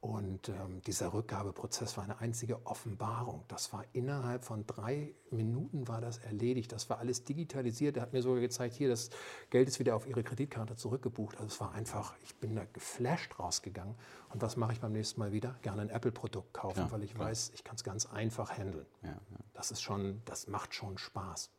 Und 0.00 0.48
ähm, 0.48 0.80
dieser 0.86 1.12
Rückgabeprozess 1.12 1.96
war 1.96 2.04
eine 2.04 2.20
einzige 2.20 2.64
Offenbarung. 2.66 3.44
Das 3.48 3.72
war 3.72 3.84
innerhalb 3.92 4.44
von 4.44 4.64
drei 4.64 5.12
Minuten 5.30 5.88
war 5.88 6.00
das 6.00 6.18
erledigt. 6.18 6.70
Das 6.70 6.88
war 6.88 6.98
alles 6.98 7.24
digitalisiert. 7.24 7.96
Er 7.96 8.02
hat 8.02 8.12
mir 8.12 8.22
sogar 8.22 8.40
gezeigt, 8.40 8.74
hier, 8.74 8.88
das 8.88 9.10
Geld 9.50 9.66
ist 9.66 9.80
wieder 9.80 9.96
auf 9.96 10.06
Ihre 10.06 10.22
Kreditkarte 10.22 10.76
zurückgebucht. 10.76 11.36
Also 11.38 11.48
es 11.48 11.60
war 11.60 11.72
einfach, 11.72 12.14
ich 12.22 12.36
bin 12.36 12.54
da 12.54 12.64
geflasht 12.72 13.40
rausgegangen. 13.40 13.96
Und 14.32 14.40
was 14.40 14.56
mache 14.56 14.72
ich 14.72 14.80
beim 14.80 14.92
nächsten 14.92 15.18
Mal 15.18 15.32
wieder? 15.32 15.56
Gerne 15.62 15.82
ein 15.82 15.90
Apple-Produkt 15.90 16.54
kaufen, 16.54 16.78
ja, 16.78 16.92
weil 16.92 17.02
ich 17.02 17.14
klar. 17.14 17.28
weiß, 17.28 17.50
ich 17.54 17.64
kann 17.64 17.74
es 17.74 17.82
ganz 17.82 18.06
einfach 18.06 18.56
handeln. 18.56 18.86
Ja, 19.02 19.08
ja. 19.08 19.38
Das 19.54 19.72
ist 19.72 19.82
schon, 19.82 20.22
das 20.26 20.46
macht 20.46 20.74
schon 20.74 20.96
Spaß. 20.96 21.50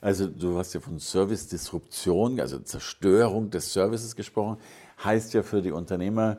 Also 0.00 0.28
du 0.28 0.56
hast 0.56 0.74
ja 0.74 0.80
von 0.80 1.00
Service-Disruption, 1.00 2.38
also 2.38 2.60
Zerstörung 2.60 3.50
des 3.50 3.72
Services 3.72 4.14
gesprochen. 4.14 4.58
Heißt 5.02 5.34
ja 5.34 5.42
für 5.42 5.60
die 5.60 5.72
Unternehmer, 5.72 6.38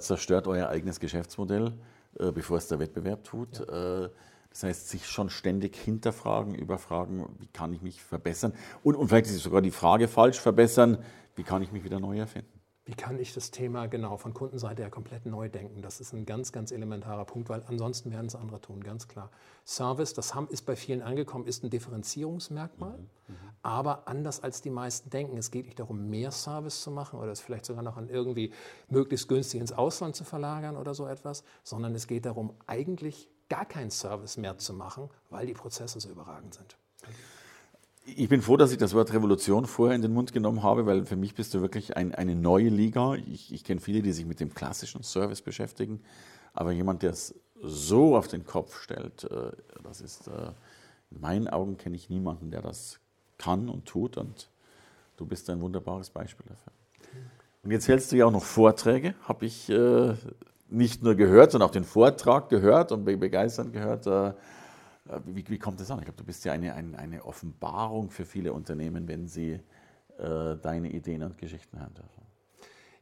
zerstört 0.00 0.46
euer 0.46 0.68
eigenes 0.68 1.00
Geschäftsmodell, 1.00 1.72
äh, 2.18 2.30
bevor 2.32 2.58
es 2.58 2.68
der 2.68 2.78
Wettbewerb 2.78 3.24
tut. 3.24 3.58
Ja. 3.58 4.04
Äh, 4.04 4.10
das 4.50 4.62
heißt, 4.62 4.88
sich 4.88 5.08
schon 5.08 5.30
ständig 5.30 5.74
hinterfragen, 5.74 6.54
überfragen, 6.54 7.26
wie 7.40 7.48
kann 7.48 7.72
ich 7.72 7.82
mich 7.82 8.00
verbessern? 8.00 8.54
Und, 8.84 8.94
und 8.94 9.08
vielleicht 9.08 9.26
ist 9.26 9.42
sogar 9.42 9.60
die 9.60 9.72
Frage 9.72 10.06
falsch, 10.06 10.38
verbessern, 10.38 10.98
wie 11.34 11.42
kann 11.42 11.60
ich 11.62 11.72
mich 11.72 11.82
wieder 11.82 11.98
neu 11.98 12.18
erfinden? 12.18 12.53
Wie 12.86 12.94
kann 12.94 13.18
ich 13.18 13.32
das 13.32 13.50
Thema 13.50 13.86
genau 13.86 14.18
von 14.18 14.34
Kundenseite 14.34 14.82
her 14.82 14.90
komplett 14.90 15.24
neu 15.24 15.48
denken? 15.48 15.80
Das 15.80 16.00
ist 16.00 16.12
ein 16.12 16.26
ganz, 16.26 16.52
ganz 16.52 16.70
elementarer 16.70 17.24
Punkt, 17.24 17.48
weil 17.48 17.62
ansonsten 17.66 18.10
werden 18.10 18.26
es 18.26 18.34
andere 18.34 18.60
tun, 18.60 18.84
ganz 18.84 19.08
klar. 19.08 19.30
Service, 19.64 20.12
das 20.12 20.34
haben, 20.34 20.48
ist 20.48 20.66
bei 20.66 20.76
vielen 20.76 21.00
angekommen, 21.00 21.46
ist 21.46 21.64
ein 21.64 21.70
Differenzierungsmerkmal, 21.70 22.98
mhm, 22.98 23.04
mhm. 23.28 23.36
aber 23.62 24.06
anders 24.06 24.42
als 24.42 24.60
die 24.60 24.68
meisten 24.68 25.08
denken. 25.08 25.38
Es 25.38 25.50
geht 25.50 25.64
nicht 25.64 25.80
darum, 25.80 26.10
mehr 26.10 26.30
Service 26.30 26.82
zu 26.82 26.90
machen 26.90 27.18
oder 27.18 27.32
es 27.32 27.40
vielleicht 27.40 27.64
sogar 27.64 27.82
noch 27.82 27.96
an 27.96 28.10
irgendwie 28.10 28.52
möglichst 28.88 29.28
günstig 29.28 29.62
ins 29.62 29.72
Ausland 29.72 30.14
zu 30.14 30.24
verlagern 30.24 30.76
oder 30.76 30.92
so 30.92 31.06
etwas, 31.06 31.42
sondern 31.62 31.94
es 31.94 32.06
geht 32.06 32.26
darum, 32.26 32.52
eigentlich 32.66 33.30
gar 33.48 33.64
keinen 33.64 33.90
Service 33.90 34.36
mehr 34.36 34.58
zu 34.58 34.74
machen, 34.74 35.08
weil 35.30 35.46
die 35.46 35.54
Prozesse 35.54 36.00
so 36.00 36.10
überragend 36.10 36.52
sind. 36.52 36.76
Ich 38.06 38.28
bin 38.28 38.42
froh, 38.42 38.58
dass 38.58 38.70
ich 38.70 38.76
das 38.76 38.92
Wort 38.92 39.14
Revolution 39.14 39.64
vorher 39.64 39.96
in 39.96 40.02
den 40.02 40.12
Mund 40.12 40.32
genommen 40.32 40.62
habe, 40.62 40.84
weil 40.84 41.06
für 41.06 41.16
mich 41.16 41.34
bist 41.34 41.54
du 41.54 41.62
wirklich 41.62 41.96
ein, 41.96 42.14
eine 42.14 42.36
neue 42.36 42.68
Liga. 42.68 43.14
Ich, 43.14 43.50
ich 43.52 43.64
kenne 43.64 43.80
viele, 43.80 44.02
die 44.02 44.12
sich 44.12 44.26
mit 44.26 44.40
dem 44.40 44.52
klassischen 44.52 45.02
Service 45.02 45.40
beschäftigen, 45.40 46.02
aber 46.52 46.72
jemand, 46.72 47.02
der 47.02 47.12
es 47.12 47.34
so 47.62 48.14
auf 48.14 48.28
den 48.28 48.44
Kopf 48.44 48.78
stellt, 48.82 49.24
äh, 49.24 49.52
das 49.82 50.02
ist, 50.02 50.28
äh, 50.28 50.50
in 51.10 51.20
meinen 51.20 51.48
Augen 51.48 51.78
kenne 51.78 51.96
ich 51.96 52.10
niemanden, 52.10 52.50
der 52.50 52.60
das 52.60 52.98
kann 53.38 53.70
und 53.70 53.86
tut 53.86 54.18
und 54.18 54.50
du 55.16 55.24
bist 55.24 55.48
ein 55.48 55.62
wunderbares 55.62 56.10
Beispiel 56.10 56.44
dafür. 56.46 56.72
Und 57.62 57.70
jetzt 57.70 57.88
hältst 57.88 58.12
du 58.12 58.16
ja 58.16 58.26
auch 58.26 58.32
noch 58.32 58.44
Vorträge, 58.44 59.14
habe 59.26 59.46
ich 59.46 59.70
äh, 59.70 60.14
nicht 60.68 61.02
nur 61.02 61.14
gehört, 61.14 61.52
sondern 61.52 61.70
auch 61.70 61.72
den 61.72 61.84
Vortrag 61.84 62.50
gehört 62.50 62.92
und 62.92 63.04
begeistert 63.06 63.72
gehört. 63.72 64.06
Wie, 65.26 65.44
wie, 65.48 65.58
kommt 65.58 65.80
das 65.80 65.90
an? 65.90 65.98
Ich 65.98 66.04
glaube, 66.04 66.18
du 66.18 66.24
bist 66.24 66.44
ja 66.44 66.52
eine, 66.52 66.74
eine, 66.74 66.98
eine, 66.98 67.24
Offenbarung 67.24 68.10
für 68.10 68.24
viele 68.24 68.52
Unternehmen, 68.54 69.06
wenn 69.06 69.28
sie 69.28 69.60
äh, 70.18 70.56
deine 70.56 70.90
Ideen 70.90 71.22
und 71.22 71.36
Geschichten 71.36 71.78
hören 71.78 71.92
dürfen. 71.92 72.22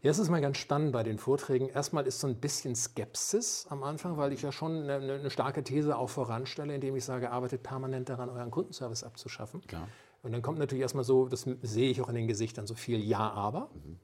Ja, 0.02 0.10
es 0.10 0.18
ist 0.18 0.28
mal 0.28 0.40
ganz 0.40 0.58
spannend 0.58 0.90
bei 0.90 1.04
den 1.04 1.18
Vorträgen. 1.18 1.68
Erstmal 1.68 2.08
ist 2.08 2.18
so 2.18 2.26
ein 2.26 2.34
bisschen 2.34 2.74
Skepsis 2.74 3.66
am 3.68 3.84
Anfang, 3.84 4.16
weil 4.16 4.32
ich 4.32 4.42
ja 4.42 4.50
schon 4.50 4.90
eine, 4.90 4.94
eine 5.14 5.30
starke 5.30 5.62
These 5.62 5.96
auch 5.96 6.10
voranstelle, 6.10 6.74
indem 6.74 6.96
ich 6.96 7.04
sage, 7.04 7.30
arbeitet 7.30 7.62
permanent 7.62 8.08
daran, 8.08 8.28
euren 8.28 8.50
Kundenservice 8.50 9.04
abzuschaffen. 9.04 9.60
Klar. 9.60 9.86
Und 10.24 10.32
dann 10.32 10.42
kommt 10.42 10.58
natürlich 10.58 10.82
erstmal 10.82 11.04
so, 11.04 11.28
das 11.28 11.46
sehe 11.62 11.90
ich 11.90 12.00
auch 12.00 12.08
in 12.08 12.16
den 12.16 12.26
Gesichtern, 12.26 12.66
so 12.66 12.74
viel 12.74 12.98
Ja, 12.98 13.30
aber. 13.30 13.70
Mhm. 13.74 13.98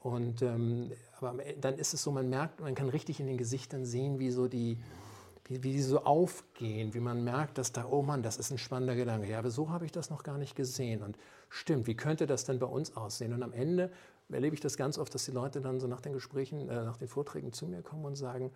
Und 0.00 0.42
ähm, 0.42 0.92
aber 1.18 1.42
dann 1.60 1.78
ist 1.78 1.94
es 1.94 2.02
so, 2.02 2.12
man 2.12 2.28
merkt, 2.28 2.60
man 2.60 2.74
kann 2.74 2.88
richtig 2.88 3.18
in 3.18 3.26
den 3.26 3.38
Gesichtern 3.38 3.84
sehen, 3.84 4.18
wie 4.18 4.30
so 4.30 4.46
die, 4.46 4.78
wie, 5.46 5.62
wie 5.62 5.72
die 5.72 5.82
so 5.82 6.04
aufgehen, 6.04 6.94
wie 6.94 7.00
man 7.00 7.22
merkt, 7.22 7.58
dass 7.58 7.72
da, 7.72 7.86
oh 7.90 8.02
Mann, 8.02 8.22
das 8.22 8.38
ist 8.38 8.50
ein 8.50 8.58
spannender 8.58 8.94
Gedanke. 8.94 9.28
Ja, 9.28 9.38
aber 9.38 9.50
so 9.50 9.70
habe 9.70 9.84
ich 9.84 9.92
das 9.92 10.10
noch 10.10 10.22
gar 10.22 10.38
nicht 10.38 10.56
gesehen. 10.56 11.02
Und 11.02 11.18
stimmt, 11.50 11.86
wie 11.86 11.96
könnte 11.96 12.26
das 12.26 12.44
denn 12.44 12.58
bei 12.58 12.66
uns 12.66 12.96
aussehen? 12.96 13.32
Und 13.32 13.42
am 13.42 13.52
Ende 13.52 13.90
erlebe 14.30 14.54
ich 14.54 14.60
das 14.60 14.76
ganz 14.76 14.98
oft, 14.98 15.14
dass 15.14 15.26
die 15.26 15.32
Leute 15.32 15.60
dann 15.60 15.80
so 15.80 15.86
nach 15.86 16.00
den 16.00 16.14
Gesprächen, 16.14 16.68
äh, 16.68 16.84
nach 16.84 16.96
den 16.96 17.08
Vorträgen 17.08 17.52
zu 17.52 17.66
mir 17.66 17.82
kommen 17.82 18.04
und 18.06 18.16
sagen, 18.16 18.50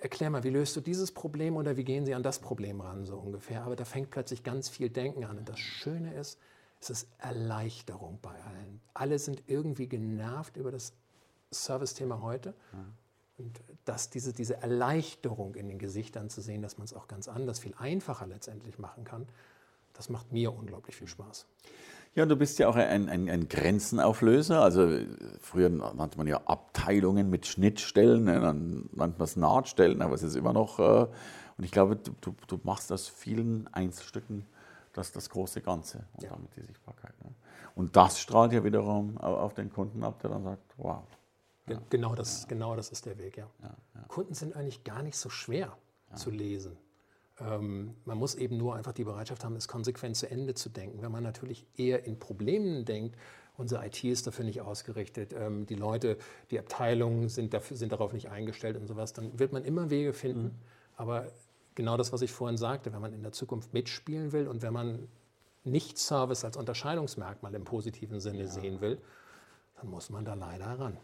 erklär 0.00 0.30
mal, 0.30 0.42
wie 0.42 0.50
löst 0.50 0.74
du 0.76 0.80
dieses 0.80 1.12
Problem 1.12 1.56
oder 1.56 1.76
wie 1.76 1.84
gehen 1.84 2.04
sie 2.04 2.14
an 2.14 2.24
das 2.24 2.40
Problem 2.40 2.80
ran, 2.80 3.04
so 3.04 3.16
ungefähr. 3.16 3.62
Aber 3.62 3.76
da 3.76 3.84
fängt 3.84 4.10
plötzlich 4.10 4.42
ganz 4.42 4.68
viel 4.68 4.90
Denken 4.90 5.24
an. 5.24 5.38
Und 5.38 5.48
das 5.48 5.60
Schöne 5.60 6.12
ist, 6.14 6.40
es 6.80 6.90
ist 6.90 7.08
Erleichterung 7.18 8.18
bei 8.20 8.30
allen. 8.30 8.80
Alle 8.94 9.20
sind 9.20 9.44
irgendwie 9.46 9.86
genervt 9.86 10.56
über 10.56 10.72
das 10.72 10.92
Service-Thema 11.52 12.20
heute. 12.20 12.54
Und 13.42 13.60
dass 13.84 14.10
diese, 14.10 14.32
diese 14.32 14.62
Erleichterung 14.62 15.54
in 15.54 15.68
den 15.68 15.78
Gesichtern 15.78 16.30
zu 16.30 16.40
sehen, 16.40 16.62
dass 16.62 16.78
man 16.78 16.84
es 16.84 16.94
auch 16.94 17.08
ganz 17.08 17.28
anders, 17.28 17.58
viel 17.58 17.74
einfacher 17.78 18.26
letztendlich 18.26 18.78
machen 18.78 19.04
kann, 19.04 19.26
das 19.94 20.08
macht 20.08 20.32
mir 20.32 20.54
unglaublich 20.54 20.96
viel 20.96 21.08
Spaß. 21.08 21.46
Ja, 22.14 22.26
du 22.26 22.36
bist 22.36 22.58
ja 22.58 22.68
auch 22.68 22.76
ein, 22.76 23.08
ein, 23.08 23.28
ein, 23.28 23.48
Grenzenauflöser. 23.48 24.60
Also 24.60 24.98
früher 25.40 25.70
nannte 25.70 26.18
man 26.18 26.26
ja 26.26 26.42
Abteilungen 26.44 27.30
mit 27.30 27.46
Schnittstellen, 27.46 28.24
ne? 28.24 28.40
dann 28.40 28.90
nannte 28.92 29.18
man 29.18 29.24
es 29.24 29.36
Nahtstellen, 29.36 30.02
aber 30.02 30.14
es 30.14 30.22
ist 30.22 30.36
immer 30.36 30.52
noch, 30.52 30.78
äh, 30.78 31.06
und 31.56 31.64
ich 31.64 31.70
glaube, 31.70 31.96
du, 31.96 32.12
du, 32.20 32.34
du, 32.46 32.60
machst 32.64 32.92
aus 32.92 33.08
vielen 33.08 33.66
Einzelstücken 33.72 34.46
das, 34.92 35.12
das 35.12 35.30
große 35.30 35.62
Ganze 35.62 36.04
und 36.14 36.24
ja. 36.24 36.30
damit 36.30 36.54
die 36.56 36.62
Sichtbarkeit. 36.62 37.18
Ne? 37.24 37.30
Und 37.74 37.96
das 37.96 38.20
strahlt 38.20 38.52
ja 38.52 38.62
wiederum 38.62 39.16
auf 39.18 39.54
den 39.54 39.72
Kunden 39.72 40.04
ab, 40.04 40.20
der 40.20 40.30
dann 40.30 40.44
sagt, 40.44 40.74
wow. 40.76 41.02
Ja. 41.68 41.80
Genau, 41.90 42.14
das, 42.14 42.42
ja. 42.42 42.48
genau 42.48 42.74
das 42.76 42.90
ist 42.90 43.06
der 43.06 43.18
Weg, 43.18 43.36
ja. 43.36 43.48
Kunden 44.08 44.34
sind 44.34 44.56
eigentlich 44.56 44.84
gar 44.84 45.02
nicht 45.02 45.16
so 45.16 45.30
schwer 45.30 45.76
zu 46.14 46.30
lesen. 46.30 46.76
Ähm, 47.40 47.94
man 48.04 48.18
muss 48.18 48.34
eben 48.34 48.56
nur 48.56 48.74
einfach 48.74 48.92
die 48.92 49.04
Bereitschaft 49.04 49.44
haben, 49.44 49.56
es 49.56 49.68
konsequent 49.68 50.16
zu 50.16 50.30
Ende 50.30 50.54
zu 50.54 50.68
denken. 50.68 51.02
Wenn 51.02 51.12
man 51.12 51.22
natürlich 51.22 51.66
eher 51.76 52.04
in 52.04 52.18
Problemen 52.18 52.84
denkt, 52.84 53.16
unsere 53.56 53.86
IT 53.86 54.04
ist 54.04 54.26
dafür 54.26 54.44
nicht 54.44 54.60
ausgerichtet, 54.60 55.32
ähm, 55.32 55.66
die 55.66 55.74
Leute, 55.74 56.18
die 56.50 56.58
Abteilungen 56.58 57.28
sind, 57.28 57.54
dafür, 57.54 57.76
sind 57.76 57.92
darauf 57.92 58.12
nicht 58.12 58.28
eingestellt 58.28 58.76
und 58.76 58.86
sowas, 58.86 59.12
dann 59.12 59.38
wird 59.38 59.52
man 59.52 59.64
immer 59.64 59.90
Wege 59.90 60.12
finden. 60.12 60.44
Mhm. 60.44 60.54
Aber 60.96 61.32
genau 61.74 61.96
das, 61.96 62.12
was 62.12 62.22
ich 62.22 62.32
vorhin 62.32 62.56
sagte, 62.56 62.92
wenn 62.92 63.00
man 63.00 63.12
in 63.12 63.22
der 63.22 63.32
Zukunft 63.32 63.72
mitspielen 63.72 64.32
will 64.32 64.46
und 64.46 64.62
wenn 64.62 64.72
man 64.72 65.08
nicht 65.64 65.98
Service 65.98 66.44
als 66.44 66.56
Unterscheidungsmerkmal 66.56 67.54
im 67.54 67.64
positiven 67.64 68.20
Sinne 68.20 68.40
ja. 68.40 68.46
sehen 68.46 68.80
will, 68.80 69.00
dann 69.76 69.88
muss 69.88 70.10
man 70.10 70.24
da 70.24 70.34
leider 70.34 70.66
ran. 70.78 70.98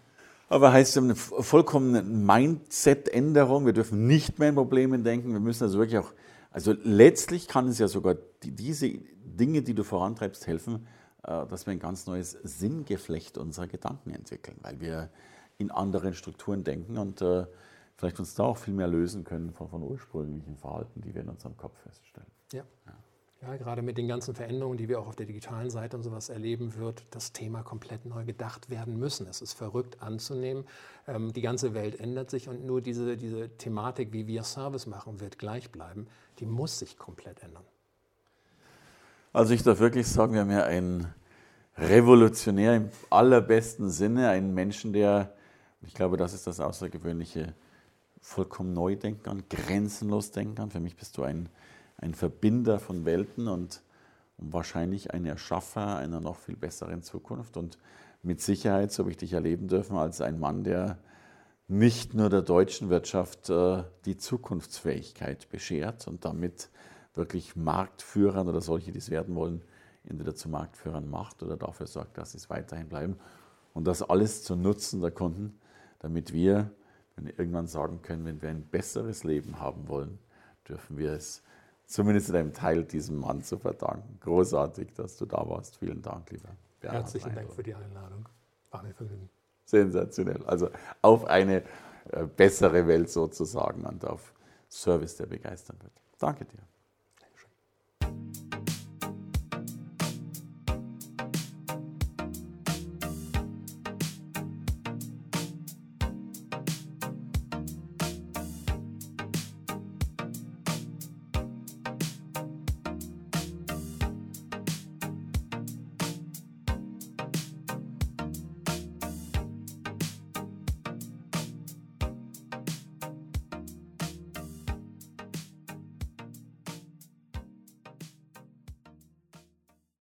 Aber 0.49 0.73
heißt 0.73 0.97
es 0.97 1.03
eine 1.03 1.15
vollkommene 1.15 2.03
Mindset-Änderung. 2.03 3.67
Wir 3.67 3.75
dürfen 3.75 4.07
nicht 4.07 4.39
mehr 4.39 4.49
in 4.49 4.55
Problemen 4.55 5.05
denken. 5.05 5.33
Wir 5.33 5.41
müssen 5.41 5.65
also 5.65 5.79
wirklich 5.79 5.99
auch, 5.99 6.13
also 6.51 6.75
letztlich 6.83 7.49
kann 7.49 7.69
es 7.69 7.79
ja 7.79 7.89
sogar 7.89 8.17
die, 8.43 8.53
diese 8.53 8.89
Dinge, 8.89 9.63
die 9.63 9.75
du 9.75 9.85
vorantreibst, 9.85 10.47
helfen, 10.47 10.87
äh, 11.23 11.47
dass 11.47 11.67
wir 11.67 11.73
ein 11.73 11.79
ganz 11.79 12.07
neues 12.07 12.33
Sinngeflecht 12.43 13.37
unserer 13.37 13.67
Gedanken 13.67 14.11
entwickeln, 14.11 14.57
weil 14.63 14.81
wir 14.81 15.11
in 15.59 15.71
anderen 15.71 16.15
Strukturen 16.15 16.65
denken 16.65 16.97
und 16.97 17.21
äh, 17.21 17.45
vielleicht 17.97 18.19
uns 18.19 18.35
da 18.35 18.45
auch 18.45 18.57
viel 18.57 18.75
mehr 18.75 18.89
lösen 18.89 19.25
können 19.25 19.53
von, 19.53 19.69
von 19.69 19.83
ursprünglichen 19.83 20.57
Verhalten, 20.57 21.03
die 21.03 21.15
wir 21.15 21.23
in 21.23 21.29
unserem 21.29 21.57
Kopf 21.57 21.77
feststellen. 21.83 22.31
Ja. 22.53 22.63
ja. 22.87 22.93
Ja, 23.41 23.57
gerade 23.57 23.83
mit 23.83 23.97
den 23.99 24.09
ganzen 24.09 24.35
Veränderungen, 24.35 24.79
die 24.79 24.89
wir 24.89 24.99
auch 24.99 25.07
auf 25.07 25.15
der 25.15 25.27
digitalen 25.27 25.71
Seite 25.71 25.97
und 25.97 26.03
sowas 26.03 26.29
erleben, 26.29 26.75
wird 26.75 27.05
das 27.11 27.33
Thema 27.33 27.63
komplett 27.63 28.05
neu 28.05 28.25
gedacht 28.25 28.69
werden 28.69 28.99
müssen. 28.99 29.29
Es 29.29 29.41
ist 29.41 29.53
verrückt 29.53 30.03
anzunehmen. 30.03 30.65
Ähm, 31.07 31.33
die 31.33 31.41
ganze 31.41 31.73
Welt 31.73 32.01
ändert 32.01 32.31
sich 32.31 32.49
und 32.49 32.67
nur 32.67 32.81
diese, 32.81 33.17
diese 33.17 33.49
Thematik, 33.57 34.13
wie 34.13 34.27
wir 34.27 34.43
Service 34.43 34.87
machen, 34.87 35.21
wird 35.21 35.39
gleich 35.39 35.71
bleiben. 35.71 36.09
Die 36.41 36.47
muss 36.47 36.81
sich 36.81 36.99
komplett 36.99 37.41
ändern. 37.45 37.63
Also 39.33 39.55
ich 39.55 39.63
darf 39.63 39.79
wirklich 39.79 40.09
sagen, 40.09 40.33
wir 40.33 40.41
haben 40.41 40.51
ja 40.51 40.65
einen 40.65 41.07
Revolutionär 41.77 42.75
im 42.75 42.91
allerbesten 43.09 43.89
Sinne, 43.89 44.31
einen 44.31 44.53
Menschen, 44.53 44.93
der, 44.93 45.33
ich 45.83 45.95
glaube, 45.95 46.17
das 46.17 46.35
ist 46.35 46.49
das 46.49 46.59
Außergewöhnliche, 46.59 47.55
vollkommen 48.21 48.73
neu 48.73 48.97
denken 48.97 49.23
kann, 49.23 49.45
grenzenlos 49.49 50.33
denken 50.33 50.57
kann. 50.57 50.71
Für 50.73 50.81
mich 50.81 50.97
bist 50.97 51.17
du 51.17 51.23
ein 51.23 51.49
ein 51.99 52.15
Verbinder 52.15 52.79
von 52.79 53.05
Welten 53.05 53.49
und, 53.49 53.83
wahrscheinlich 54.39 55.13
ein 55.13 55.27
Erschaffer 55.27 55.97
einer 55.97 56.21
noch 56.21 56.37
viel 56.37 56.57
besseren 56.57 57.03
Zukunft. 57.03 57.57
Und 57.57 57.79
mit 58.23 58.41
Sicherheit, 58.41 58.93
so 58.93 59.03
habe 59.03 59.11
ich 59.11 59.17
dich 59.17 59.33
erleben 59.33 59.69
dürfen, 59.69 59.97
als 59.97 60.21
ein 60.21 60.39
Mann, 60.39 60.65
der 60.65 60.99
nicht 61.67 62.15
nur 62.15 62.31
der 62.31 62.43
deutschen 62.43 62.89
Wirtschaft 62.89 63.51
äh, 63.51 63.83
die 64.07 64.17
Zukunftsfähigkeit 64.17 65.51
beschert 65.51 66.09
und 66.09 66.25
damit 66.25 66.71
wirklich 67.15 67.57
Marktführern 67.57 68.49
oder 68.49 68.61
solche, 68.61 68.93
die 68.93 68.99
es 68.99 69.11
werden 69.11 69.35
wollen, 69.35 69.61
entweder 70.05 70.35
zu 70.35 70.49
Marktführern 70.49 71.11
macht 71.11 71.43
oder 71.43 71.57
dafür 71.57 71.87
sorgt, 71.87 72.17
dass 72.17 72.33
sie 72.33 72.39
es 72.39 72.49
weiterhin 72.49 72.89
bleiben. 72.89 73.17
Und 73.75 73.87
das 73.87 74.03
alles 74.03 74.45
zu 74.45 74.57
Nutzen 74.57 75.03
der 75.03 75.11
Kunden, 75.11 75.59
damit 75.99 76.33
wir, 76.33 76.71
wenn 77.17 77.27
wir 77.27 77.39
irgendwann 77.39 77.67
sagen 77.67 78.01
können, 78.03 78.25
wenn 78.25 78.41
wir 78.41 78.49
ein 78.49 78.63
besseres 78.63 79.25
Leben 79.25 79.61
haben 79.61 79.89
wollen, 79.89 80.19
dürfen 80.67 80.97
wir 80.97 81.13
es 81.13 81.43
zumindest 81.89 82.29
in 82.29 82.37
einem 82.37 82.53
Teil 82.53 82.85
diesem 82.85 83.19
Mann 83.19 83.43
zu 83.43 83.59
verdanken. 83.59 84.19
Großartig, 84.21 84.93
dass 84.95 85.17
du 85.17 85.27
da 85.27 85.49
warst. 85.49 85.77
Vielen 85.77 86.03
Dank, 86.03 86.31
lieber 86.31 86.51
Bernhard 86.81 87.05
Herzlichen 87.05 87.35
Dank 87.35 87.53
für 87.53 87.63
die 87.63 87.75
Einladung. 87.75 88.29
War 88.71 88.83
mir 88.83 88.95
Vergnügen. 88.95 89.29
Sensationell. 89.65 90.45
Also 90.47 90.71
auf 91.03 91.25
eine 91.25 91.63
äh, 92.13 92.25
bessere 92.25 92.87
Welt 92.87 93.11
sozusagen 93.11 93.85
und 93.85 94.05
auf 94.05 94.33
Service, 94.71 95.17
der 95.17 95.27
begeistern 95.27 95.79
wird. 95.83 95.93
Danke 96.19 96.45
dir. 96.45 96.63